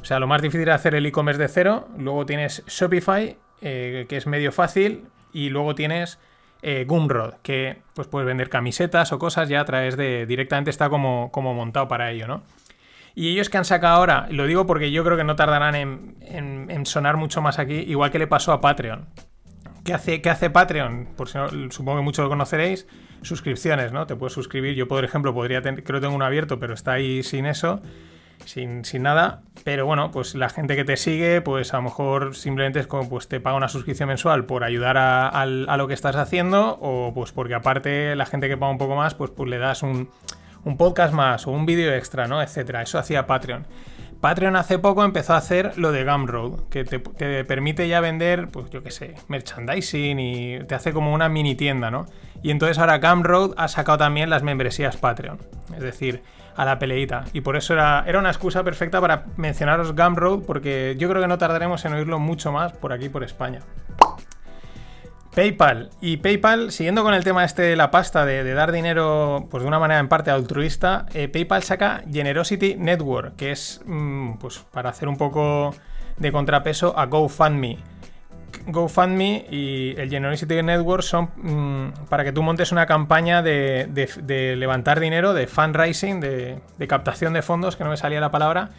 o 0.00 0.04
sea, 0.04 0.18
lo 0.18 0.26
más 0.26 0.42
difícil 0.42 0.68
es 0.68 0.74
hacer 0.74 0.94
el 0.94 1.06
e-commerce 1.06 1.40
de 1.40 1.48
cero. 1.48 1.88
Luego 1.96 2.26
tienes 2.26 2.62
Shopify, 2.66 3.36
eh, 3.62 4.06
que 4.08 4.16
es 4.16 4.26
medio 4.26 4.52
fácil, 4.52 5.06
y 5.32 5.48
luego 5.48 5.74
tienes 5.74 6.18
eh, 6.62 6.84
Gumroad, 6.86 7.34
que 7.42 7.78
pues 7.94 8.08
puedes 8.08 8.26
vender 8.26 8.48
camisetas 8.48 9.12
o 9.12 9.18
cosas 9.18 9.48
ya 9.48 9.60
a 9.60 9.64
través 9.64 9.96
de, 9.96 10.26
directamente 10.26 10.70
está 10.70 10.88
como, 10.88 11.30
como 11.32 11.54
montado 11.54 11.88
para 11.88 12.10
ello, 12.10 12.26
¿no? 12.26 12.42
Y 13.14 13.30
ellos 13.32 13.48
que 13.48 13.56
han 13.56 13.64
sacado 13.64 13.96
ahora, 13.96 14.26
lo 14.30 14.46
digo 14.46 14.66
porque 14.66 14.90
yo 14.90 15.02
creo 15.02 15.16
que 15.16 15.24
no 15.24 15.36
tardarán 15.36 15.74
en, 15.74 16.16
en- 16.20 16.70
en 16.70 16.84
sonar 16.84 17.16
mucho 17.16 17.40
más 17.40 17.58
aquí, 17.58 17.74
igual 17.74 18.10
que 18.10 18.18
le 18.18 18.26
pasó 18.26 18.52
a 18.52 18.60
Patreon. 18.60 19.06
¿Qué 19.84 19.94
hace, 19.94 20.20
qué 20.20 20.28
hace 20.30 20.50
Patreon? 20.50 21.08
Por 21.16 21.28
si 21.28 21.38
no, 21.38 21.48
supongo 21.70 21.98
que 21.98 22.04
muchos 22.04 22.24
lo 22.24 22.28
conoceréis. 22.28 22.86
Suscripciones, 23.22 23.92
¿no? 23.92 24.06
Te 24.06 24.16
puedes 24.16 24.32
suscribir. 24.34 24.74
Yo, 24.74 24.86
por 24.88 25.02
ejemplo, 25.04 25.32
podría 25.32 25.62
tener, 25.62 25.82
creo 25.84 26.00
que 26.00 26.04
tengo 26.06 26.16
uno 26.16 26.24
abierto, 26.26 26.58
pero 26.58 26.74
está 26.74 26.92
ahí 26.92 27.22
sin 27.22 27.46
eso, 27.46 27.80
sin, 28.46 28.84
sin 28.84 29.02
nada. 29.02 29.42
Pero 29.64 29.84
bueno, 29.84 30.10
pues 30.10 30.34
la 30.34 30.48
gente 30.48 30.76
que 30.76 30.84
te 30.84 30.96
sigue, 30.96 31.40
pues 31.40 31.74
a 31.74 31.78
lo 31.78 31.82
mejor 31.82 32.34
simplemente 32.34 32.80
es 32.80 32.86
como, 32.86 33.08
pues 33.08 33.28
te 33.28 33.40
paga 33.40 33.56
una 33.56 33.68
suscripción 33.68 34.08
mensual 34.08 34.46
por 34.46 34.64
ayudar 34.64 34.96
a, 34.96 35.28
a 35.28 35.76
lo 35.76 35.88
que 35.88 35.94
estás 35.94 36.16
haciendo, 36.16 36.78
o 36.80 37.12
pues 37.14 37.32
porque 37.32 37.54
aparte 37.54 38.16
la 38.16 38.26
gente 38.26 38.48
que 38.48 38.56
paga 38.56 38.72
un 38.72 38.78
poco 38.78 38.96
más, 38.96 39.14
pues, 39.14 39.30
pues 39.30 39.50
le 39.50 39.58
das 39.58 39.82
un, 39.82 40.08
un 40.64 40.76
podcast 40.76 41.14
más 41.14 41.46
o 41.46 41.50
un 41.50 41.66
vídeo 41.66 41.92
extra, 41.94 42.26
¿no? 42.26 42.42
Etcétera. 42.42 42.82
Eso 42.82 42.98
hacía 42.98 43.26
Patreon. 43.26 43.66
Patreon 44.26 44.56
hace 44.56 44.80
poco 44.80 45.04
empezó 45.04 45.34
a 45.34 45.36
hacer 45.36 45.78
lo 45.78 45.92
de 45.92 46.04
Gumroad, 46.04 46.68
que 46.68 46.84
te, 46.84 46.98
te 46.98 47.44
permite 47.44 47.86
ya 47.86 48.00
vender, 48.00 48.48
pues 48.48 48.68
yo 48.70 48.82
qué 48.82 48.90
sé, 48.90 49.14
merchandising 49.28 50.18
y 50.18 50.58
te 50.64 50.74
hace 50.74 50.92
como 50.92 51.14
una 51.14 51.28
mini 51.28 51.54
tienda, 51.54 51.92
¿no? 51.92 52.06
Y 52.42 52.50
entonces 52.50 52.76
ahora 52.78 52.98
Gumroad 52.98 53.52
ha 53.56 53.68
sacado 53.68 53.98
también 53.98 54.28
las 54.28 54.42
membresías 54.42 54.96
Patreon, 54.96 55.38
es 55.76 55.80
decir, 55.80 56.24
a 56.56 56.64
la 56.64 56.80
peleita. 56.80 57.26
Y 57.34 57.42
por 57.42 57.54
eso 57.54 57.74
era, 57.74 58.02
era 58.04 58.18
una 58.18 58.30
excusa 58.30 58.64
perfecta 58.64 59.00
para 59.00 59.26
mencionaros 59.36 59.94
Gumroad, 59.94 60.40
porque 60.40 60.96
yo 60.98 61.08
creo 61.08 61.22
que 61.22 61.28
no 61.28 61.38
tardaremos 61.38 61.84
en 61.84 61.92
oírlo 61.92 62.18
mucho 62.18 62.50
más 62.50 62.72
por 62.72 62.92
aquí, 62.92 63.08
por 63.08 63.22
España. 63.22 63.60
PayPal. 65.36 65.90
Y 66.00 66.16
PayPal, 66.16 66.72
siguiendo 66.72 67.02
con 67.02 67.12
el 67.12 67.22
tema 67.22 67.44
este 67.44 67.60
de 67.60 67.76
la 67.76 67.90
pasta, 67.90 68.24
de, 68.24 68.54
dar 68.54 68.72
dinero 68.72 69.46
pues 69.50 69.62
de 69.62 69.68
una 69.68 69.78
manera 69.78 70.00
en 70.00 70.08
parte 70.08 70.30
altruista, 70.30 71.04
eh, 71.12 71.28
PayPal 71.28 71.62
saca 71.62 72.02
Generosity 72.10 72.76
Network, 72.76 73.36
que 73.36 73.52
es 73.52 73.82
mm, 73.84 74.38
pues 74.38 74.60
para 74.72 74.88
hacer 74.88 75.08
un 75.08 75.18
poco 75.18 75.74
de 76.16 76.32
contrapeso 76.32 76.98
a 76.98 77.04
GoFundMe. 77.04 77.76
GoFundMe 78.68 79.44
y 79.50 79.94
el 79.98 80.08
Generosity 80.08 80.62
Network 80.62 81.02
son 81.02 81.28
mm, 81.36 82.06
para 82.08 82.24
que 82.24 82.32
tú 82.32 82.42
montes 82.42 82.72
una 82.72 82.86
campaña 82.86 83.42
de, 83.42 84.56
levantar 84.56 85.00
dinero, 85.00 85.34
de 85.34 85.46
fundraising, 85.46 86.18
de 86.18 86.86
captación 86.88 87.34
de 87.34 87.42
fondos, 87.42 87.76
que 87.76 87.84
no 87.84 87.90
me 87.90 87.98
salía 87.98 88.22
la 88.22 88.30
palabra, 88.30 88.70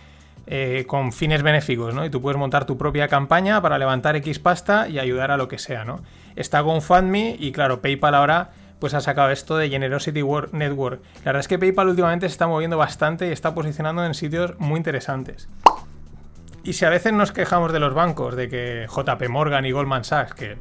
eh, 0.48 0.86
con 0.88 1.12
fines 1.12 1.44
benéficos, 1.44 1.94
¿no? 1.94 2.06
Y 2.06 2.10
tú 2.10 2.22
puedes 2.22 2.38
montar 2.40 2.66
tu 2.66 2.78
propia 2.78 3.08
campaña 3.08 3.62
para 3.62 3.78
levantar 3.78 4.16
X 4.16 4.40
pasta 4.40 4.88
y 4.88 4.98
ayudar 5.00 5.30
a 5.32 5.38
lo 5.38 5.48
que 5.48 5.60
sea, 5.60 5.84
¿no? 5.86 6.02
Está 6.36 6.62
GoFundMe 6.62 7.36
y 7.40 7.52
claro, 7.52 7.82
PayPal 7.82 8.16
ahora 8.16 8.50
pues 8.80 8.94
ha 8.94 9.02
sacado 9.02 9.32
esto 9.32 9.58
de 9.58 9.70
Generosity 9.70 10.22
Wor- 10.22 10.52
Network. 10.54 11.02
La 11.20 11.32
verdad 11.32 11.40
es 11.40 11.48
que 11.48 11.58
PayPal 11.58 11.88
últimamente 11.90 12.28
se 12.30 12.34
está 12.34 12.48
moviendo 12.48 12.78
bastante 12.78 13.28
y 13.28 13.32
está 13.32 13.56
posicionando 13.56 14.06
en 14.06 14.14
sitios 14.14 14.54
muy 14.60 14.78
interesantes. 14.78 15.50
Y 16.64 16.74
si 16.74 16.86
a 16.86 16.90
veces 16.90 17.12
nos 17.14 17.32
quejamos 17.32 17.74
de 17.74 17.80
los 17.80 17.94
bancos, 17.94 18.36
de 18.36 18.50
que 18.50 18.86
JP 18.88 19.30
Morgan 19.30 19.66
y 19.66 19.72
Goldman 19.72 20.04
Sachs, 20.04 20.34
que, 20.36 20.58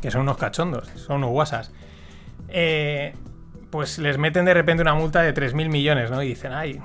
que 0.00 0.10
son 0.10 0.22
unos 0.22 0.38
cachondos, 0.38 0.88
son 0.96 1.16
unos 1.16 1.30
guasas, 1.30 1.70
eh, 2.48 3.14
pues 3.70 3.98
les 3.98 4.16
meten 4.16 4.44
de 4.44 4.54
repente 4.54 4.80
una 4.82 4.94
multa 4.94 5.22
de 5.22 5.34
3.000 5.34 5.68
millones, 5.68 6.10
¿no? 6.10 6.22
Y 6.22 6.28
dicen, 6.28 6.52
ay, 6.52 6.80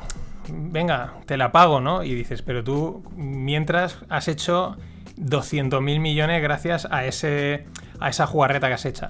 venga, 0.51 1.13
te 1.25 1.37
la 1.37 1.51
pago, 1.51 1.81
¿no? 1.81 2.03
Y 2.03 2.13
dices, 2.13 2.41
pero 2.41 2.63
tú, 2.63 3.03
mientras 3.15 3.99
has 4.09 4.27
hecho 4.27 4.77
200.000 5.17 5.99
millones 5.99 6.41
gracias 6.41 6.87
a, 6.89 7.05
ese, 7.05 7.65
a 7.99 8.09
esa 8.09 8.27
jugarreta 8.27 8.67
que 8.67 8.73
has 8.73 8.85
hecho. 8.85 9.07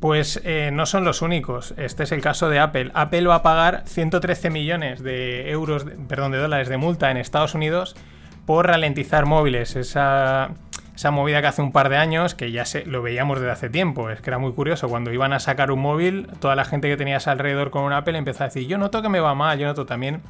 Pues 0.00 0.40
eh, 0.44 0.70
no 0.72 0.86
son 0.86 1.04
los 1.04 1.22
únicos. 1.22 1.74
Este 1.76 2.02
es 2.02 2.12
el 2.12 2.20
caso 2.20 2.48
de 2.48 2.58
Apple. 2.58 2.90
Apple 2.94 3.26
va 3.26 3.36
a 3.36 3.42
pagar 3.42 3.82
113 3.86 4.50
millones 4.50 5.02
de 5.02 5.50
euros, 5.50 5.86
perdón, 6.08 6.32
de 6.32 6.38
dólares 6.38 6.68
de 6.68 6.76
multa 6.76 7.10
en 7.10 7.16
Estados 7.16 7.54
Unidos 7.54 7.96
por 8.44 8.66
ralentizar 8.66 9.24
móviles. 9.26 9.74
Esa, 9.74 10.50
esa 10.94 11.10
movida 11.10 11.40
que 11.40 11.46
hace 11.48 11.62
un 11.62 11.72
par 11.72 11.88
de 11.88 11.96
años, 11.96 12.34
que 12.34 12.52
ya 12.52 12.64
se, 12.66 12.84
lo 12.84 13.02
veíamos 13.02 13.38
desde 13.38 13.52
hace 13.52 13.70
tiempo. 13.70 14.10
Es 14.10 14.20
que 14.20 14.30
era 14.30 14.38
muy 14.38 14.52
curioso. 14.52 14.88
Cuando 14.88 15.12
iban 15.12 15.32
a 15.32 15.40
sacar 15.40 15.70
un 15.70 15.80
móvil, 15.80 16.28
toda 16.40 16.56
la 16.56 16.64
gente 16.64 16.88
que 16.88 16.96
tenías 16.96 17.26
alrededor 17.26 17.70
con 17.70 17.84
un 17.84 17.92
Apple 17.92 18.18
empezó 18.18 18.44
a 18.44 18.48
decir, 18.48 18.66
yo 18.66 18.76
noto 18.78 19.00
que 19.00 19.08
me 19.08 19.20
va 19.20 19.34
mal, 19.34 19.58
yo 19.58 19.66
noto 19.66 19.86
también 19.86 20.22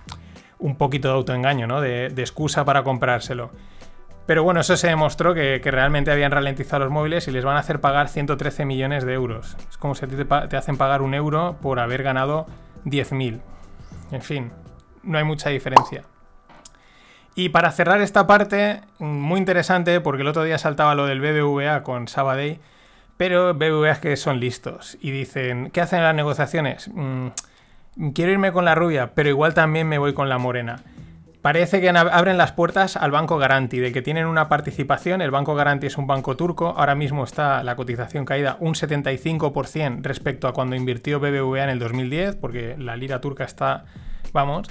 un 0.59 0.77
poquito 0.77 1.09
de 1.09 1.15
autoengaño, 1.15 1.67
¿no? 1.67 1.81
De, 1.81 2.07
excusa 2.07 2.65
para 2.65 2.83
comprárselo. 2.83 3.51
Pero 4.27 4.43
bueno, 4.43 4.61
eso 4.61 4.77
se 4.77 4.89
demostró 4.89 5.35
que, 5.35 5.61
realmente 5.65 6.11
habían 6.11 6.33
ralentizado 6.33 6.85
los 6.85 6.93
móviles 6.93 7.29
y 7.29 7.31
les 7.31 7.45
van 7.45 7.57
a 7.57 7.61
hacer 7.61 7.81
pagar 7.81 8.09
113 8.09 8.65
millones 8.65 9.05
de 9.05 9.13
euros. 9.13 9.57
Es 9.71 9.77
como 9.77 9.95
si 9.95 10.05
a 10.05 10.09
ti 10.09 10.17
te, 10.17 10.57
hacen 10.57 10.77
pagar 10.77 11.03
un 11.03 11.15
euro 11.15 11.57
por 11.63 11.79
haber 11.79 12.03
ganado 12.03 12.47
10.000. 12.85 13.41
En 14.11 14.23
fin, 14.23 14.51
no 15.03 15.19
hay 15.19 15.25
mucha 15.25 15.51
diferencia. 15.51 16.03
Y 17.37 17.51
para 17.51 17.71
cerrar 17.71 18.01
esta 18.01 18.27
parte, 18.27 18.81
muy 18.99 19.39
interesante, 19.39 20.01
porque 20.01 20.23
el 20.23 20.29
otro 20.29 20.43
día 20.43 20.59
saltaba 20.59 20.95
lo 20.95 21.07
del 21.07 21.21
BBVA 21.21 21.83
con 21.83 22.09
Sabadell, 22.09 22.61
pero 23.17 23.55
BBVA 23.55 23.93
es 23.93 23.99
que 23.99 24.17
son 24.17 24.41
listos 24.41 24.97
y 25.01 25.11
dicen, 25.11 25.71
¿qué 25.71 25.81
hacen 25.81 25.99
en 25.99 26.05
las 26.05 26.15
negociaciones? 26.15 26.89
Mm, 26.93 27.29
quiero 28.15 28.33
irme 28.33 28.53
con 28.53 28.65
la 28.65 28.75
rubia, 28.75 29.13
pero 29.15 29.29
igual 29.29 29.55
también 29.55 29.89
me 29.89 29.99
voy 29.99 30.15
con 30.15 30.29
la 30.29 30.39
morena. 30.39 30.77
Parece 31.43 31.81
que 31.81 31.89
ab- 31.91 32.11
abren 32.13 32.39
las 32.39 32.51
puertas 32.53 32.97
al 32.97 33.13
Banco 33.13 33.39
Garanti, 33.39 33.79
de 33.79 33.93
que 33.93 34.03
tienen 34.03 34.27
una 34.27 34.49
participación. 34.49 35.23
El 35.23 35.31
Banco 35.31 35.55
Garanti 35.55 35.87
es 35.87 35.97
un 35.97 36.07
banco 36.09 36.37
turco. 36.37 36.75
Ahora 36.77 36.97
mismo 36.97 37.23
está 37.23 37.63
la 37.63 37.77
cotización 37.77 38.25
caída 38.25 38.57
un 38.59 38.75
75% 38.75 40.03
respecto 40.03 40.49
a 40.49 40.53
cuando 40.53 40.75
invirtió 40.75 41.21
BBVA 41.21 41.63
en 41.65 41.71
el 41.71 41.79
2010, 41.79 42.35
porque 42.37 42.75
la 42.79 42.97
lira 42.97 43.21
turca 43.21 43.45
está, 43.45 43.85
vamos. 44.33 44.67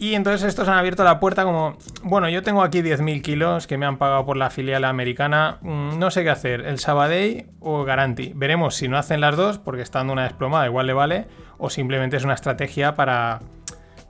Y 0.00 0.14
entonces 0.14 0.48
estos 0.48 0.66
han 0.66 0.78
abierto 0.78 1.04
la 1.04 1.20
puerta 1.20 1.44
como, 1.44 1.76
bueno, 2.02 2.26
yo 2.30 2.42
tengo 2.42 2.62
aquí 2.62 2.80
10.000 2.80 3.20
kilos 3.20 3.66
que 3.66 3.76
me 3.76 3.84
han 3.84 3.98
pagado 3.98 4.24
por 4.24 4.38
la 4.38 4.48
filial 4.48 4.86
americana, 4.86 5.58
mm, 5.60 5.98
no 5.98 6.10
sé 6.10 6.24
qué 6.24 6.30
hacer, 6.30 6.62
el 6.62 6.78
Sabadell 6.78 7.48
o 7.60 7.84
Garanti. 7.84 8.32
Veremos 8.34 8.76
si 8.76 8.88
no 8.88 8.96
hacen 8.96 9.20
las 9.20 9.36
dos, 9.36 9.58
porque 9.58 9.82
estando 9.82 10.14
una 10.14 10.22
desplomada 10.22 10.64
igual 10.64 10.86
le 10.86 10.94
vale, 10.94 11.26
o 11.58 11.68
simplemente 11.68 12.16
es 12.16 12.24
una 12.24 12.32
estrategia 12.32 12.94
para, 12.94 13.40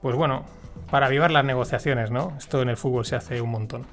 pues 0.01 0.15
bueno, 0.15 0.45
para 0.89 1.07
avivar 1.07 1.29
las 1.29 1.43
negociaciones, 1.43 2.09
¿no? 2.09 2.37
Esto 2.37 2.61
en 2.61 2.69
el 2.69 2.77
fútbol 2.77 3.03
se 3.03 3.17
hace 3.17 3.41
un 3.41 3.51
montón. 3.51 3.85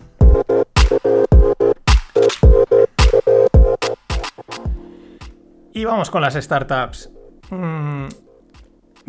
Y 5.75 5.85
vamos 5.85 6.11
con 6.11 6.23
las 6.23 6.35
startups. 6.35 7.11
Mm, 7.51 8.07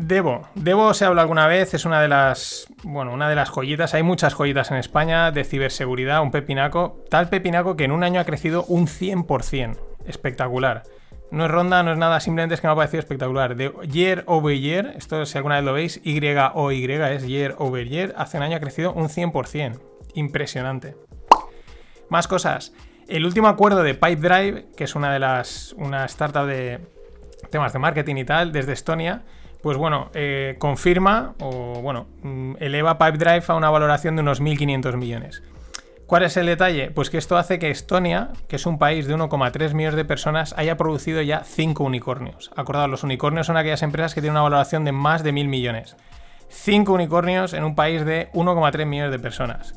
Devo. 0.01 0.47
Devo 0.55 0.93
se 0.93 1.03
habla 1.03 1.23
alguna 1.23 1.45
vez, 1.47 1.73
es 1.73 1.83
una 1.83 2.01
de 2.01 2.07
las. 2.07 2.67
Bueno, 2.83 3.13
una 3.13 3.27
de 3.27 3.35
las 3.35 3.49
joyitas. 3.49 3.93
Hay 3.93 4.01
muchas 4.01 4.33
joyitas 4.33 4.71
en 4.71 4.77
España 4.77 5.31
de 5.31 5.43
ciberseguridad, 5.43 6.21
un 6.21 6.31
pepinaco. 6.31 7.03
Tal 7.09 7.27
pepinaco 7.27 7.75
que 7.75 7.83
en 7.83 7.91
un 7.91 8.05
año 8.05 8.21
ha 8.21 8.23
crecido 8.23 8.63
un 8.69 8.87
100%. 8.87 9.77
Espectacular. 10.07 10.83
No 11.31 11.43
es 11.43 11.51
ronda, 11.51 11.83
no 11.83 11.91
es 11.91 11.97
nada, 11.97 12.21
simplemente 12.21 12.55
es 12.55 12.61
que 12.61 12.67
me 12.67 12.73
ha 12.73 12.75
parecido 12.77 13.01
espectacular. 13.01 13.57
De 13.57 13.73
year 13.91 14.23
over 14.25 14.57
year, 14.57 14.93
esto 14.95 15.25
si 15.25 15.37
alguna 15.37 15.55
vez 15.55 15.65
lo 15.65 15.73
veis, 15.73 15.99
Y 16.01 16.17
o 16.53 16.71
Y 16.71 16.85
es 16.85 17.27
year 17.27 17.55
over 17.57 17.85
year, 17.85 18.13
hace 18.17 18.37
un 18.37 18.43
año 18.43 18.55
ha 18.55 18.61
crecido 18.61 18.93
un 18.93 19.09
100%. 19.09 19.81
Impresionante. 20.13 20.95
Más 22.07 22.29
cosas. 22.29 22.71
El 23.09 23.25
último 23.25 23.49
acuerdo 23.49 23.83
de 23.83 23.95
Pipedrive, 23.95 24.67
que 24.77 24.85
es 24.85 24.95
una 24.95 25.11
de 25.11 25.19
las. 25.19 25.73
una 25.77 26.05
startup 26.05 26.45
de 26.45 26.79
temas 27.51 27.73
de 27.73 27.79
marketing 27.79 28.15
y 28.15 28.23
tal, 28.23 28.53
desde 28.53 28.71
Estonia, 28.71 29.23
pues 29.61 29.77
bueno, 29.77 30.09
eh, 30.13 30.55
confirma 30.59 31.35
o 31.39 31.81
bueno, 31.81 32.07
mm, 32.23 32.55
eleva 32.59 32.97
Pipedrive 32.97 33.43
a 33.47 33.55
una 33.55 33.69
valoración 33.69 34.15
de 34.15 34.21
unos 34.21 34.41
1.500 34.41 34.95
millones. 34.97 35.43
¿Cuál 36.09 36.23
es 36.23 36.37
el 36.37 36.47
detalle? 36.47 36.89
Pues 36.89 37.11
que 37.11 37.19
esto 37.19 37.37
hace 37.37 37.59
que 37.59 37.69
Estonia, 37.69 38.29
que 38.47 38.55
es 38.55 38.65
un 38.65 38.79
país 38.79 39.05
de 39.05 39.13
1,3 39.13 39.75
millones 39.75 39.95
de 39.95 40.05
personas, 40.05 40.55
haya 40.57 40.75
producido 40.75 41.21
ya 41.21 41.43
5 41.43 41.83
unicornios. 41.83 42.49
Acordaos, 42.55 42.89
los 42.89 43.03
unicornios 43.03 43.45
son 43.45 43.57
aquellas 43.57 43.83
empresas 43.83 44.15
que 44.15 44.21
tienen 44.21 44.33
una 44.33 44.41
valoración 44.41 44.85
de 44.85 44.91
más 44.91 45.23
de 45.23 45.33
1.000 45.33 45.47
millones. 45.47 45.97
5 46.47 46.91
unicornios 46.91 47.53
en 47.53 47.63
un 47.63 47.75
país 47.75 48.05
de 48.05 48.31
1,3 48.33 48.85
millones 48.87 49.11
de 49.11 49.19
personas. 49.19 49.75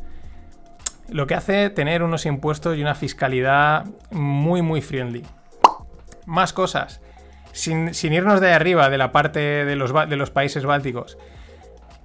Lo 1.11 1.27
que 1.27 1.35
hace 1.35 1.69
tener 1.69 2.03
unos 2.03 2.25
impuestos 2.25 2.79
y 2.79 2.81
una 2.81 2.95
fiscalidad 2.95 3.85
muy, 4.11 4.63
muy 4.63 4.81
friendly. 4.81 5.27
Más 6.25 6.55
cosas. 6.55 7.03
Sin, 7.53 7.93
irnos 8.13 8.41
de 8.41 8.53
arriba, 8.53 8.91
de 8.91 8.99
la 8.99 9.13
parte 9.13 9.41
de 9.41 9.77
los, 9.77 9.93
ba- 9.93 10.07
de 10.07 10.17
los 10.17 10.31
países 10.31 10.65
bálticos. 10.65 11.19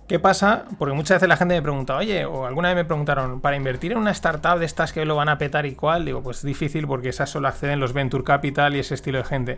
¿Qué 0.07 0.19
pasa? 0.19 0.65
Porque 0.77 0.93
muchas 0.95 1.17
veces 1.17 1.27
la 1.27 1.35
gente 1.35 1.55
me 1.55 1.61
pregunta, 1.61 1.97
oye, 1.97 2.25
o 2.25 2.45
alguna 2.45 2.69
vez 2.69 2.77
me 2.77 2.85
preguntaron, 2.85 3.41
para 3.41 3.57
invertir 3.57 3.91
en 3.91 3.97
una 3.97 4.11
startup 4.11 4.57
de 4.57 4.65
estas 4.65 4.93
que 4.93 5.03
lo 5.05 5.15
van 5.17 5.27
a 5.27 5.37
petar 5.37 5.65
y 5.65 5.75
cuál, 5.75 6.05
digo, 6.05 6.23
pues 6.23 6.37
es 6.37 6.43
difícil 6.43 6.87
porque 6.87 7.09
esas 7.09 7.29
solo 7.29 7.47
acceden 7.49 7.79
los 7.81 7.91
Venture 7.91 8.23
Capital 8.23 8.75
y 8.75 8.79
ese 8.79 8.93
estilo 8.93 9.17
de 9.17 9.25
gente. 9.25 9.57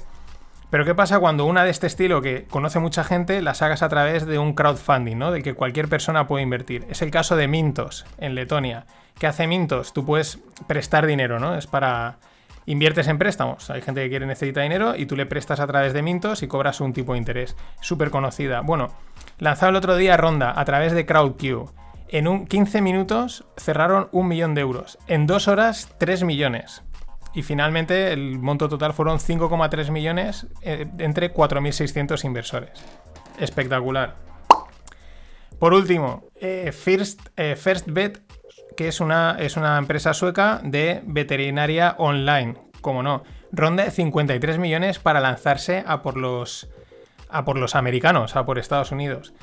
Pero 0.72 0.86
¿qué 0.86 0.93
pasa 0.96 1.19
cuando 1.19 1.46
una 1.46 1.63
de 1.63 1.72
este 1.72 1.88
estilo 1.88 2.22
que 2.22 2.46
conoce 2.50 2.79
mucha 2.79 3.03
gente 3.03 3.41
la 3.41 3.53
sacas 3.55 3.81
a 3.84 3.89
través 3.89 4.25
de 4.25 4.38
un 4.39 4.53
crowdfunding, 4.53 5.17
¿no? 5.17 5.31
Del 5.31 5.43
que 5.43 5.55
cualquier 5.55 5.88
persona 5.88 6.27
puede 6.27 6.43
invertir. 6.43 6.86
Es 6.89 7.02
el 7.02 7.10
caso 7.12 7.36
de 7.36 7.47
Mintos 7.47 8.06
en 8.19 8.36
Letonia. 8.36 8.86
¿Qué 9.19 9.25
hace 9.28 9.47
Mintos? 9.47 9.93
Tú 9.93 10.06
puedes 10.06 10.39
prestar 10.67 11.06
dinero, 11.08 11.39
¿no? 11.39 11.56
Es 11.56 11.65
para 11.67 12.17
inviertes 12.69 13.08
en 13.08 13.17
préstamos. 13.17 13.69
Hay 13.71 13.82
gente 13.82 14.03
que 14.03 14.10
quiere 14.10 14.27
necesita 14.27 14.62
dinero 14.62 14.95
y 14.95 15.08
tú 15.08 15.15
le 15.15 15.25
prestas 15.25 15.60
a 15.60 15.65
través 15.65 15.91
de 15.91 16.03
Mintos 16.03 16.43
y 16.43 16.47
cobras 16.47 16.82
un 16.82 16.93
tipo 16.93 17.13
de 17.13 17.17
interés. 17.17 17.55
Súper 17.82 18.12
conocida. 18.12 18.62
Bueno, 18.62 18.89
lanzado 19.39 19.71
el 19.71 19.75
otro 19.75 19.95
día 19.95 20.17
ronda 20.17 20.53
a 20.55 20.65
través 20.65 20.93
de 20.93 21.05
CrowdQ. 21.05 21.71
En 22.10 22.27
un 22.27 22.45
15 22.45 22.82
minutos 22.82 23.43
cerraron 23.58 24.08
un 24.12 24.27
millón 24.27 24.53
de 24.53 24.62
euros. 24.62 24.99
En 25.08 25.25
dos 25.25 25.47
horas, 25.47 25.89
3 25.97 26.23
millones. 26.23 26.84
Y 27.34 27.41
finalmente 27.41 28.13
el 28.13 28.38
monto 28.38 28.69
total 28.69 28.93
fueron 28.93 29.17
5,3 29.17 29.89
millones 29.89 30.45
eh, 30.62 30.88
entre 30.99 31.34
4.600 31.34 32.23
inversores. 32.23 32.84
Espectacular. 33.39 34.15
Por 35.58 35.73
último, 35.73 36.23
eh, 36.39 36.71
First, 36.71 37.29
eh, 37.36 37.55
First 37.55 37.88
Bet, 37.89 38.21
que 38.79 38.87
es 38.87 39.01
una, 39.01 39.35
es 39.37 39.57
una 39.57 39.77
empresa 39.77 40.13
sueca 40.13 40.61
de 40.63 41.01
veterinaria 41.05 41.95
online, 41.97 42.55
como 42.79 43.03
no. 43.03 43.23
Ronda 43.51 43.83
de 43.83 43.91
53 43.91 44.57
millones 44.57 44.99
para 44.99 45.19
lanzarse 45.19 45.83
a 45.85 46.01
por 46.01 46.15
los, 46.15 46.69
a 47.27 47.43
por 47.43 47.57
los 47.57 47.75
americanos, 47.75 48.37
a 48.37 48.45
por 48.45 48.57
Estados 48.57 48.93
Unidos. 48.93 49.33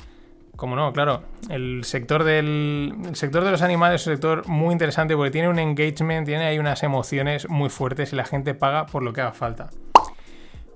Como 0.55 0.75
no, 0.75 0.91
claro. 0.91 1.21
El 1.51 1.83
sector, 1.83 2.23
del, 2.23 2.95
el 3.05 3.15
sector 3.15 3.43
de 3.43 3.51
los 3.51 3.61
animales 3.61 4.01
es 4.01 4.07
un 4.07 4.13
sector 4.13 4.47
muy 4.47 4.71
interesante 4.71 5.15
porque 5.15 5.29
tiene 5.29 5.49
un 5.49 5.59
engagement, 5.59 6.25
tiene 6.25 6.45
ahí 6.45 6.57
unas 6.57 6.81
emociones 6.81 7.47
muy 7.47 7.69
fuertes 7.69 8.13
y 8.13 8.15
la 8.15 8.25
gente 8.25 8.55
paga 8.55 8.87
por 8.87 9.03
lo 9.03 9.13
que 9.13 9.21
haga 9.21 9.33
falta. 9.33 9.69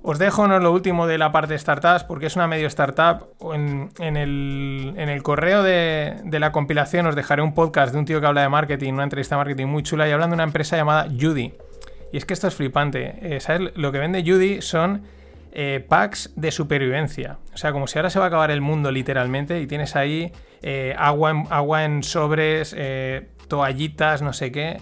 Os 0.04 0.18
dejo 0.18 0.48
no 0.48 0.58
lo 0.58 0.72
último 0.72 1.06
de 1.06 1.20
la 1.20 1.32
parte 1.32 1.54
de 1.54 1.60
startups 1.60 2.04
porque 2.06 2.26
es 2.26 2.36
una 2.36 2.48
medio 2.48 2.66
startup. 2.68 3.28
En, 3.54 3.92
en 4.00 4.18
el, 4.18 5.22
correo 5.22 5.62
de, 5.62 6.22
la 6.32 6.52
compilación 6.52 7.06
os 7.06 7.16
dejaré 7.16 7.44
un 7.44 7.54
podcast 7.54 7.94
de 7.94 8.00
un 8.00 8.06
tío 8.06 8.20
que 8.20 8.26
habla 8.26 8.42
de 8.42 8.50
marketing, 8.50 8.94
una 8.94 9.04
entrevista 9.04 9.36
de 9.36 9.40
marketing 9.40 9.68
muy 9.68 9.84
chula 9.84 10.08
y 10.08 10.12
hablando 10.12 10.34
de 10.34 10.38
una 10.38 10.44
empresa 10.44 10.76
llamada 10.76 11.08
Judy. 11.08 11.54
Y 12.12 12.18
es 12.18 12.26
que 12.26 12.34
esto 12.34 12.48
es 12.48 12.56
flipante. 12.56 13.16
Eh, 13.22 13.40
¿Sabes? 13.40 13.72
Lo 13.76 13.92
que 13.92 14.00
vende 14.00 14.24
Judy 14.26 14.64
son 14.64 15.04
eh, 15.52 15.86
packs 15.88 16.34
de 16.36 16.52
supervivencia. 16.52 17.38
O 17.54 17.58
sea, 17.58 17.72
como 17.72 17.86
si 17.86 18.00
ahora 18.00 18.10
se 18.10 18.18
va 18.18 18.26
a 18.26 18.28
acabar 18.30 18.50
el 18.50 18.62
mundo 18.62 18.90
literalmente 18.90 19.62
y 19.62 19.68
tienes 19.68 19.96
ahí 19.96 20.32
eh, 20.64 20.96
agua, 20.98 21.30
en, 21.30 21.44
agua 21.52 21.86
en 21.86 22.02
sobres, 22.02 22.76
toallitas, 23.48 24.24
no 24.24 24.34
sé 24.34 24.52
qué. 24.52 24.82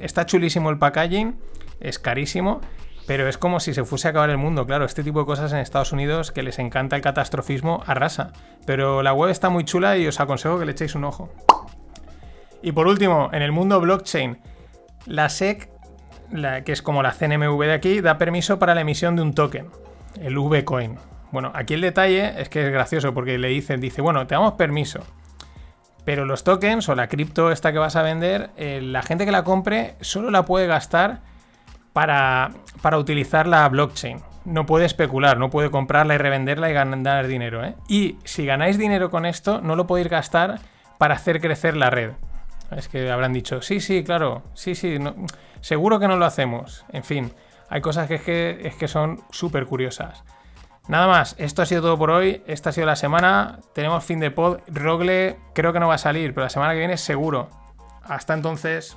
Está 0.00 0.26
chulísimo 0.26 0.68
el 0.68 0.78
packaging, 0.78 1.38
es 1.80 1.98
carísimo, 1.98 2.60
pero 3.08 3.26
es 3.26 3.38
como 3.38 3.58
si 3.58 3.72
se 3.72 3.84
fuese 3.84 4.06
a 4.06 4.10
acabar 4.10 4.28
el 4.28 4.36
mundo. 4.36 4.66
Claro, 4.66 4.84
este 4.84 5.02
tipo 5.02 5.20
de 5.20 5.24
cosas 5.24 5.50
en 5.54 5.60
Estados 5.60 5.92
Unidos 5.92 6.30
que 6.30 6.42
les 6.42 6.58
encanta 6.58 6.94
el 6.94 7.00
catastrofismo 7.00 7.82
arrasa. 7.86 8.34
Pero 8.66 9.02
la 9.02 9.14
web 9.14 9.30
está 9.30 9.48
muy 9.48 9.64
chula 9.64 9.96
y 9.96 10.06
os 10.06 10.20
aconsejo 10.20 10.58
que 10.58 10.66
le 10.66 10.72
echéis 10.72 10.94
un 10.94 11.04
ojo. 11.04 11.30
Y 12.60 12.72
por 12.72 12.86
último, 12.86 13.30
en 13.32 13.40
el 13.40 13.50
mundo 13.50 13.80
blockchain, 13.80 14.36
la 15.06 15.30
SEC, 15.30 15.70
la, 16.30 16.64
que 16.64 16.72
es 16.72 16.82
como 16.82 17.02
la 17.02 17.12
CNMV 17.12 17.58
de 17.62 17.72
aquí, 17.72 18.02
da 18.02 18.18
permiso 18.18 18.58
para 18.58 18.74
la 18.74 18.82
emisión 18.82 19.16
de 19.16 19.22
un 19.22 19.32
token, 19.32 19.70
el 20.20 20.38
VCoin. 20.38 20.98
Bueno, 21.32 21.50
aquí 21.54 21.72
el 21.72 21.80
detalle 21.80 22.38
es 22.38 22.50
que 22.50 22.66
es 22.66 22.70
gracioso 22.70 23.14
porque 23.14 23.38
le 23.38 23.48
dicen, 23.48 23.80
dice, 23.80 24.02
bueno, 24.02 24.26
te 24.26 24.34
damos 24.34 24.52
permiso. 24.52 25.00
Pero 26.04 26.26
los 26.26 26.44
tokens 26.44 26.86
o 26.90 26.94
la 26.94 27.08
cripto 27.08 27.52
esta 27.52 27.72
que 27.72 27.78
vas 27.78 27.96
a 27.96 28.02
vender, 28.02 28.50
eh, 28.58 28.80
la 28.82 29.00
gente 29.00 29.24
que 29.24 29.32
la 29.32 29.44
compre 29.44 29.94
solo 30.02 30.30
la 30.30 30.44
puede 30.44 30.66
gastar 30.66 31.22
para, 31.98 32.52
para 32.80 32.96
utilizar 32.96 33.48
la 33.48 33.68
blockchain. 33.68 34.20
No 34.44 34.66
puede 34.66 34.84
especular, 34.84 35.36
no 35.36 35.50
puede 35.50 35.68
comprarla 35.68 36.14
y 36.14 36.18
revenderla 36.18 36.70
y 36.70 36.72
ganar 36.72 37.26
dinero. 37.26 37.64
¿eh? 37.64 37.74
Y 37.88 38.18
si 38.22 38.46
ganáis 38.46 38.78
dinero 38.78 39.10
con 39.10 39.26
esto, 39.26 39.60
no 39.60 39.74
lo 39.74 39.88
podéis 39.88 40.08
gastar 40.08 40.60
para 40.96 41.16
hacer 41.16 41.40
crecer 41.40 41.76
la 41.76 41.90
red. 41.90 42.12
Es 42.70 42.86
que 42.86 43.10
habrán 43.10 43.32
dicho, 43.32 43.62
sí, 43.62 43.80
sí, 43.80 44.04
claro, 44.04 44.44
sí, 44.54 44.76
sí, 44.76 44.96
seguro 45.60 45.98
que 45.98 46.06
no 46.06 46.14
lo 46.14 46.24
hacemos. 46.24 46.84
En 46.92 47.02
fin, 47.02 47.32
hay 47.68 47.80
cosas 47.80 48.06
que 48.06 48.14
es 48.14 48.22
que, 48.22 48.60
es 48.62 48.76
que 48.76 48.86
son 48.86 49.20
súper 49.32 49.66
curiosas. 49.66 50.22
Nada 50.86 51.08
más, 51.08 51.34
esto 51.36 51.62
ha 51.62 51.66
sido 51.66 51.82
todo 51.82 51.98
por 51.98 52.12
hoy. 52.12 52.44
Esta 52.46 52.70
ha 52.70 52.72
sido 52.72 52.86
la 52.86 52.94
semana. 52.94 53.58
Tenemos 53.74 54.04
fin 54.04 54.20
de 54.20 54.30
pod. 54.30 54.60
Rogle 54.68 55.36
creo 55.52 55.72
que 55.72 55.80
no 55.80 55.88
va 55.88 55.96
a 55.96 55.98
salir, 55.98 56.32
pero 56.32 56.44
la 56.44 56.50
semana 56.50 56.74
que 56.74 56.78
viene 56.78 56.96
seguro. 56.96 57.50
Hasta 58.04 58.34
entonces. 58.34 58.96